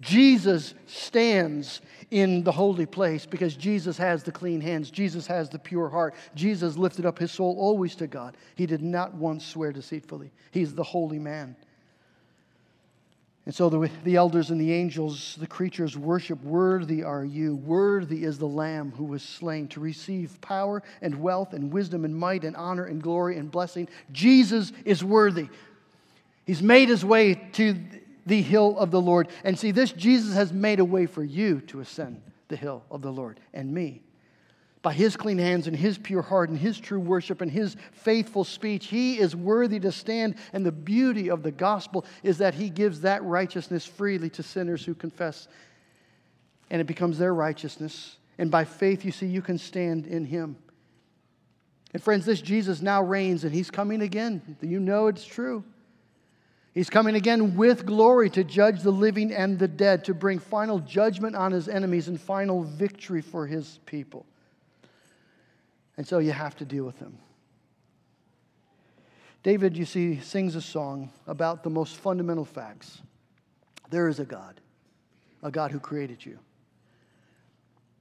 Jesus 0.00 0.74
stands 0.86 1.80
in 2.10 2.42
the 2.42 2.52
holy 2.52 2.86
place 2.86 3.26
because 3.26 3.54
Jesus 3.54 3.96
has 3.98 4.22
the 4.22 4.32
clean 4.32 4.60
hands. 4.60 4.90
Jesus 4.90 5.26
has 5.26 5.48
the 5.50 5.58
pure 5.58 5.88
heart. 5.88 6.14
Jesus 6.34 6.76
lifted 6.76 7.06
up 7.06 7.18
his 7.18 7.30
soul 7.30 7.56
always 7.58 7.94
to 7.96 8.06
God. 8.06 8.36
He 8.54 8.66
did 8.66 8.82
not 8.82 9.14
once 9.14 9.46
swear 9.46 9.72
deceitfully. 9.72 10.32
He's 10.50 10.74
the 10.74 10.82
holy 10.82 11.18
man. 11.18 11.54
And 13.46 13.54
so 13.54 13.68
the, 13.68 13.90
the 14.04 14.16
elders 14.16 14.50
and 14.50 14.60
the 14.60 14.72
angels, 14.72 15.36
the 15.40 15.46
creatures 15.46 15.96
worship, 15.96 16.42
Worthy 16.42 17.02
are 17.02 17.24
you. 17.24 17.56
Worthy 17.56 18.24
is 18.24 18.38
the 18.38 18.46
Lamb 18.46 18.92
who 18.96 19.04
was 19.04 19.22
slain 19.22 19.66
to 19.68 19.80
receive 19.80 20.40
power 20.40 20.82
and 21.00 21.20
wealth 21.20 21.52
and 21.52 21.72
wisdom 21.72 22.04
and 22.04 22.14
might 22.14 22.44
and 22.44 22.54
honor 22.56 22.84
and 22.84 23.02
glory 23.02 23.38
and 23.38 23.50
blessing. 23.50 23.88
Jesus 24.12 24.72
is 24.84 25.02
worthy. 25.02 25.48
He's 26.44 26.62
made 26.62 26.88
his 26.88 27.04
way 27.04 27.34
to 27.52 27.76
the 28.26 28.42
hill 28.42 28.78
of 28.78 28.90
the 28.90 29.00
Lord. 29.00 29.28
And 29.44 29.58
see, 29.58 29.70
this 29.70 29.92
Jesus 29.92 30.34
has 30.34 30.52
made 30.52 30.80
a 30.80 30.84
way 30.84 31.06
for 31.06 31.24
you 31.24 31.60
to 31.62 31.80
ascend 31.80 32.22
the 32.48 32.56
hill 32.56 32.84
of 32.90 33.02
the 33.02 33.12
Lord 33.12 33.40
and 33.52 33.72
me. 33.72 34.02
By 34.82 34.94
his 34.94 35.16
clean 35.16 35.38
hands 35.38 35.66
and 35.66 35.76
his 35.76 35.98
pure 35.98 36.22
heart 36.22 36.48
and 36.48 36.58
his 36.58 36.78
true 36.78 37.00
worship 37.00 37.42
and 37.42 37.50
his 37.50 37.76
faithful 37.92 38.44
speech, 38.44 38.86
he 38.86 39.18
is 39.18 39.36
worthy 39.36 39.78
to 39.80 39.92
stand. 39.92 40.36
And 40.54 40.64
the 40.64 40.72
beauty 40.72 41.28
of 41.30 41.42
the 41.42 41.50
gospel 41.50 42.06
is 42.22 42.38
that 42.38 42.54
he 42.54 42.70
gives 42.70 43.02
that 43.02 43.22
righteousness 43.22 43.84
freely 43.84 44.30
to 44.30 44.42
sinners 44.42 44.84
who 44.84 44.94
confess. 44.94 45.48
And 46.70 46.80
it 46.80 46.86
becomes 46.86 47.18
their 47.18 47.34
righteousness. 47.34 48.16
And 48.38 48.50
by 48.50 48.64
faith, 48.64 49.04
you 49.04 49.12
see, 49.12 49.26
you 49.26 49.42
can 49.42 49.58
stand 49.58 50.06
in 50.06 50.24
him. 50.24 50.56
And 51.92 52.02
friends, 52.02 52.24
this 52.24 52.40
Jesus 52.40 52.80
now 52.80 53.02
reigns 53.02 53.44
and 53.44 53.52
he's 53.52 53.70
coming 53.70 54.00
again. 54.00 54.56
You 54.62 54.80
know 54.80 55.08
it's 55.08 55.24
true. 55.24 55.64
He's 56.72 56.88
coming 56.88 57.16
again 57.16 57.56
with 57.56 57.84
glory 57.84 58.30
to 58.30 58.44
judge 58.44 58.82
the 58.82 58.92
living 58.92 59.32
and 59.32 59.58
the 59.58 59.66
dead, 59.66 60.04
to 60.04 60.14
bring 60.14 60.38
final 60.38 60.78
judgment 60.78 61.34
on 61.34 61.50
his 61.50 61.68
enemies 61.68 62.06
and 62.06 62.20
final 62.20 62.62
victory 62.62 63.22
for 63.22 63.46
his 63.46 63.80
people. 63.86 64.24
And 65.96 66.06
so 66.06 66.18
you 66.18 66.32
have 66.32 66.56
to 66.56 66.64
deal 66.64 66.84
with 66.84 66.98
him. 66.98 67.18
David, 69.42 69.76
you 69.76 69.84
see, 69.84 70.20
sings 70.20 70.54
a 70.54 70.60
song 70.60 71.10
about 71.26 71.64
the 71.64 71.70
most 71.70 71.96
fundamental 71.96 72.44
facts. 72.44 73.00
There 73.88 74.08
is 74.08 74.20
a 74.20 74.24
God, 74.24 74.60
a 75.42 75.50
God 75.50 75.72
who 75.72 75.80
created 75.80 76.24
you. 76.24 76.38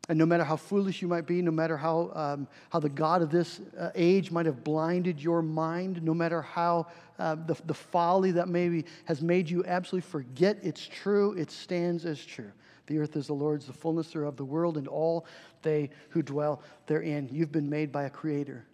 And 0.09 0.17
no 0.17 0.25
matter 0.25 0.43
how 0.43 0.55
foolish 0.55 1.03
you 1.03 1.07
might 1.07 1.27
be, 1.27 1.39
no 1.43 1.51
matter 1.51 1.77
how, 1.77 2.11
um, 2.15 2.47
how 2.71 2.79
the 2.79 2.89
God 2.89 3.21
of 3.21 3.29
this 3.29 3.61
uh, 3.77 3.91
age 3.93 4.31
might 4.31 4.47
have 4.47 4.63
blinded 4.63 5.21
your 5.21 5.43
mind, 5.43 6.01
no 6.01 6.15
matter 6.15 6.41
how 6.41 6.87
uh, 7.19 7.35
the, 7.35 7.55
the 7.65 7.75
folly 7.75 8.31
that 8.31 8.47
maybe 8.47 8.85
has 9.05 9.21
made 9.21 9.47
you 9.47 9.63
absolutely 9.65 10.09
forget 10.09 10.57
it's 10.63 10.85
true, 10.85 11.33
it 11.33 11.51
stands 11.51 12.05
as 12.05 12.25
true. 12.25 12.51
The 12.87 12.97
earth 12.97 13.15
is 13.15 13.27
the 13.27 13.33
Lord's, 13.33 13.67
the 13.67 13.73
fullness 13.73 14.11
thereof, 14.11 14.35
the 14.35 14.43
world, 14.43 14.77
and 14.77 14.87
all 14.87 15.27
they 15.61 15.91
who 16.09 16.23
dwell 16.23 16.63
therein. 16.87 17.29
You've 17.31 17.51
been 17.51 17.69
made 17.69 17.91
by 17.91 18.05
a 18.05 18.09
creator. 18.09 18.65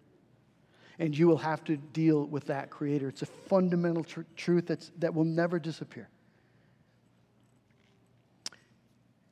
And 0.99 1.17
you 1.17 1.27
will 1.27 1.37
have 1.37 1.65
to 1.65 1.75
deal 1.75 2.27
with 2.27 2.45
that 2.45 2.69
creator. 2.69 3.09
It's 3.09 3.23
a 3.23 3.25
fundamental 3.25 4.05
tr- 4.05 4.21
truth 4.37 4.67
that's, 4.67 4.89
that 4.99 5.13
will 5.13 5.25
never 5.25 5.59
disappear. 5.59 6.07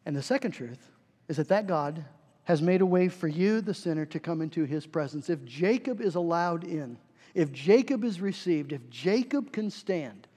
And 0.05 0.13
the 0.13 0.21
second 0.21 0.51
truth 0.51 0.89
is 1.33 1.37
that 1.37 1.47
that 1.47 1.65
God 1.65 2.05
has 2.43 2.61
made 2.61 2.81
a 2.81 2.85
way 2.85 3.07
for 3.07 3.27
you, 3.27 3.59
the 3.59 3.73
sinner, 3.73 4.05
to 4.05 4.19
come 4.19 4.39
into 4.39 4.65
his 4.65 4.85
presence. 4.85 5.31
If 5.31 5.43
Jacob 5.45 5.99
is 5.99 6.13
allowed 6.13 6.63
in, 6.63 6.95
if 7.33 7.51
Jacob 7.51 8.03
is 8.03 8.21
received, 8.21 8.71
if 8.71 8.87
Jacob 8.91 9.51
can 9.51 9.71
stand 9.71 10.27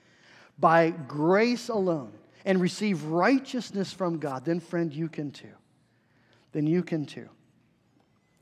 by 0.58 0.90
grace 0.90 1.68
alone 1.68 2.12
and 2.46 2.62
receive 2.62 3.04
righteousness 3.04 3.92
from 3.92 4.18
God, 4.18 4.46
then, 4.46 4.58
friend, 4.58 4.90
you 4.90 5.10
can 5.10 5.30
too. 5.30 5.52
Then 6.52 6.66
you 6.66 6.82
can 6.82 7.04
too. 7.04 7.28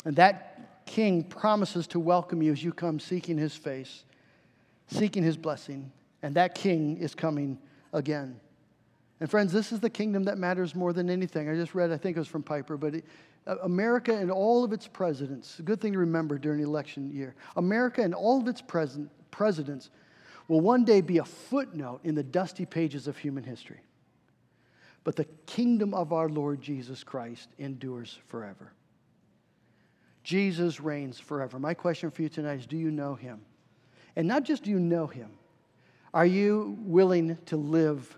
And 0.04 0.14
that 0.14 0.86
king 0.86 1.24
promises 1.24 1.88
to 1.88 1.98
welcome 1.98 2.40
you 2.40 2.52
as 2.52 2.62
you 2.62 2.72
come 2.72 3.00
seeking 3.00 3.36
his 3.36 3.56
face, 3.56 4.04
seeking 4.86 5.24
his 5.24 5.36
blessing. 5.36 5.90
And 6.22 6.36
that 6.36 6.54
king 6.54 6.98
is 6.98 7.16
coming 7.16 7.58
again. 7.92 8.38
And 9.20 9.30
friends, 9.30 9.52
this 9.52 9.72
is 9.72 9.80
the 9.80 9.90
kingdom 9.90 10.24
that 10.24 10.38
matters 10.38 10.74
more 10.74 10.92
than 10.92 11.08
anything. 11.08 11.48
I 11.48 11.54
just 11.54 11.74
read, 11.74 11.92
I 11.92 11.96
think 11.96 12.16
it 12.16 12.20
was 12.20 12.28
from 12.28 12.42
Piper, 12.42 12.76
but 12.76 12.96
it, 12.96 13.04
uh, 13.46 13.56
America 13.62 14.14
and 14.14 14.30
all 14.30 14.64
of 14.64 14.72
its 14.72 14.86
presidents, 14.86 15.58
a 15.58 15.62
good 15.62 15.80
thing 15.80 15.92
to 15.92 15.98
remember 15.98 16.38
during 16.38 16.62
election 16.62 17.10
year, 17.10 17.34
America 17.56 18.02
and 18.02 18.14
all 18.14 18.40
of 18.40 18.48
its 18.48 18.62
presidents 19.30 19.90
will 20.48 20.60
one 20.60 20.84
day 20.84 21.00
be 21.00 21.18
a 21.18 21.24
footnote 21.24 22.00
in 22.04 22.14
the 22.14 22.22
dusty 22.22 22.66
pages 22.66 23.06
of 23.06 23.16
human 23.16 23.44
history. 23.44 23.80
But 25.04 25.16
the 25.16 25.26
kingdom 25.46 25.94
of 25.94 26.12
our 26.12 26.28
Lord 26.28 26.60
Jesus 26.62 27.04
Christ 27.04 27.50
endures 27.58 28.18
forever. 28.26 28.72
Jesus 30.22 30.80
reigns 30.80 31.20
forever. 31.20 31.58
My 31.58 31.74
question 31.74 32.10
for 32.10 32.22
you 32.22 32.30
tonight 32.30 32.60
is 32.60 32.66
do 32.66 32.78
you 32.78 32.90
know 32.90 33.14
him? 33.14 33.42
And 34.16 34.26
not 34.26 34.44
just 34.44 34.62
do 34.64 34.70
you 34.70 34.80
know 34.80 35.06
him, 35.06 35.30
are 36.14 36.24
you 36.24 36.78
willing 36.80 37.36
to 37.46 37.56
live 37.56 38.16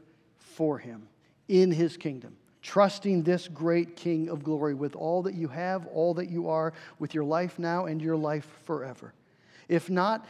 for 0.56 0.78
him 0.78 1.06
in 1.48 1.70
his 1.70 1.98
kingdom, 1.98 2.34
trusting 2.62 3.22
this 3.22 3.46
great 3.46 3.94
King 3.94 4.30
of 4.30 4.42
glory 4.42 4.74
with 4.74 4.96
all 4.96 5.22
that 5.22 5.34
you 5.34 5.48
have, 5.48 5.86
all 5.88 6.14
that 6.14 6.30
you 6.30 6.48
are, 6.48 6.72
with 6.98 7.12
your 7.14 7.24
life 7.24 7.58
now 7.58 7.84
and 7.84 8.00
your 8.00 8.16
life 8.16 8.48
forever. 8.64 9.12
If 9.68 9.90
not, 9.90 10.26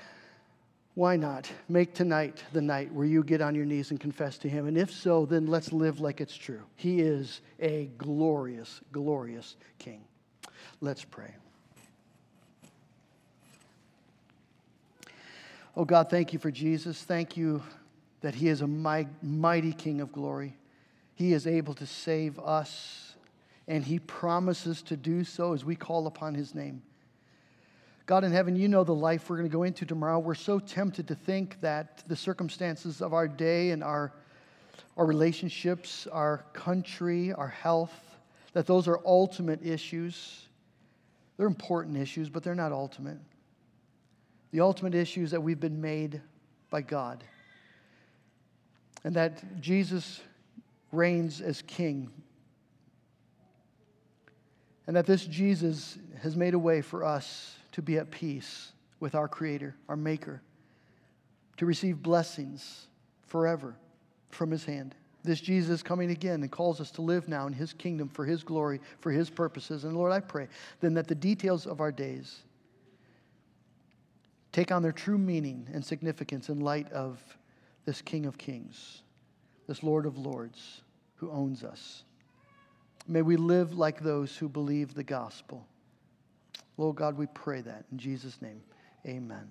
why 0.95 1.17
not 1.17 1.49
make 1.69 1.95
tonight 1.95 2.43
the 2.53 2.61
night 2.61 2.93
where 2.93 3.07
you 3.07 3.23
get 3.23 3.41
on 3.41 3.55
your 3.55 3.67
knees 3.67 3.91
and 3.91 4.01
confess 4.01 4.37
to 4.39 4.49
him? 4.49 4.67
And 4.67 4.77
if 4.77 4.91
so, 4.91 5.27
then 5.27 5.47
let's 5.47 5.73
live 5.73 6.01
like 6.01 6.21
it's 6.21 6.37
true. 6.37 6.63
He 6.75 7.01
is 7.01 7.41
a 7.61 7.89
glorious, 7.97 8.81
glorious 8.91 9.57
King. 9.79 10.03
Let's 10.81 11.05
pray. 11.05 11.35
Oh 15.77 15.85
God, 15.85 16.11
thank 16.11 16.33
you 16.33 16.39
for 16.39 16.51
Jesus. 16.51 17.03
Thank 17.03 17.37
you 17.37 17.63
that 18.21 18.35
He 18.35 18.49
is 18.49 18.63
a 18.63 18.67
mighty 18.67 19.73
King 19.73 20.01
of 20.01 20.13
glory. 20.13 20.57
He 21.15 21.33
is 21.33 21.47
able 21.47 21.75
to 21.75 21.87
save 21.87 22.39
us, 22.39 23.15
and 23.69 23.85
He 23.85 23.99
promises 23.99 24.83
to 24.83 24.97
do 24.97 25.25
so 25.25 25.53
as 25.53 25.65
we 25.65 25.77
call 25.77 26.07
upon 26.07 26.35
His 26.35 26.55
name. 26.55 26.83
God 28.07 28.23
in 28.23 28.33
heaven, 28.33 28.55
you 28.55 28.69
know 28.69 28.85
the 28.85 28.95
life 28.95 29.29
we're 29.29 29.37
going 29.37 29.49
to 29.49 29.53
go 29.53 29.65
into 29.65 29.85
tomorrow. 29.85 30.19
We're 30.19 30.35
so 30.35 30.61
tempted 30.61 31.09
to 31.09 31.15
think 31.15 31.61
that 31.61 32.05
the 32.07 32.15
circumstances 32.15 33.03
of 33.03 33.13
our 33.13 33.27
day 33.27 33.71
and 33.71 33.83
our, 33.83 34.13
our 34.97 35.05
relationships, 35.05 36.07
our 36.13 36.45
country, 36.53 37.33
our 37.33 37.49
health, 37.49 37.93
that 38.53 38.67
those 38.67 38.87
are 38.87 39.01
ultimate 39.05 39.65
issues. 39.67 40.47
They're 41.37 41.49
important 41.49 41.97
issues, 41.97 42.29
but 42.29 42.45
they're 42.45 42.55
not 42.55 42.71
ultimate. 42.71 43.19
The 44.53 44.61
ultimate 44.61 44.95
issue 44.95 45.25
is 45.25 45.33
that 45.33 45.43
we've 45.43 45.61
been 45.61 45.81
made 45.81 46.21
by 46.71 46.83
God 46.83 47.25
and 49.07 49.15
that 49.15 49.61
Jesus 49.61 50.21
reigns 50.91 51.41
as 51.41 51.63
king. 51.63 52.11
And 54.89 54.97
that 54.97 55.07
this 55.07 55.25
Jesus 55.25 55.97
has 56.23 56.35
made 56.35 56.55
a 56.55 56.59
way 56.59 56.83
for 56.83 57.05
us 57.05 57.57
to 57.71 57.83
be 57.83 57.99
at 57.99 58.11
peace 58.11 58.73
with 58.99 59.15
our 59.15 59.29
Creator, 59.29 59.77
our 59.89 59.95
Maker, 59.95 60.43
to 61.59 61.67
receive 61.67 62.03
blessings 62.03 62.89
forever 63.29 63.77
from 64.31 64.51
His 64.51 64.65
hand. 64.65 64.97
this 65.23 65.41
Jesus 65.41 65.85
coming 65.85 66.11
again 66.11 66.43
and 66.43 66.51
calls 66.51 66.81
us 66.81 66.91
to 66.93 67.03
live 67.03 67.29
now 67.29 67.47
in 67.47 67.53
his 67.53 67.73
kingdom 67.73 68.09
for 68.09 68.25
his 68.25 68.43
glory, 68.43 68.81
for 68.99 69.13
his 69.13 69.31
purposes. 69.31 69.85
And 69.85 69.97
Lord, 69.97 70.11
I 70.11 70.19
pray 70.19 70.49
then 70.81 70.95
that 70.95 71.07
the 71.07 71.15
details 71.15 71.65
of 71.65 71.81
our 71.81 71.93
days 71.93 72.41
take 74.51 74.73
on 74.73 74.83
their 74.83 74.91
true 74.91 75.19
meaning 75.19 75.69
and 75.73 75.85
significance 75.85 76.49
in 76.49 76.59
light 76.59 76.91
of 76.91 77.23
this 77.87 78.03
King 78.03 78.27
of 78.27 78.37
Kings, 78.37 79.03
this 79.67 79.83
Lord 79.83 80.05
of 80.05 80.19
Lords 80.19 80.83
who 81.15 81.31
owns 81.31 81.65
us. 81.65 82.05
May 83.09 83.23
we 83.23 83.37
live 83.37 83.79
like 83.79 84.01
those 84.01 84.37
who 84.37 84.49
believe 84.49 84.93
the 84.93 85.05
gospel. 85.05 85.67
Lord 86.77 86.97
God, 86.97 87.17
we 87.17 87.27
pray 87.27 87.63
that 87.63 87.85
in 87.91 87.99
Jesus' 87.99 88.43
name. 88.43 88.61
Amen. 89.07 89.49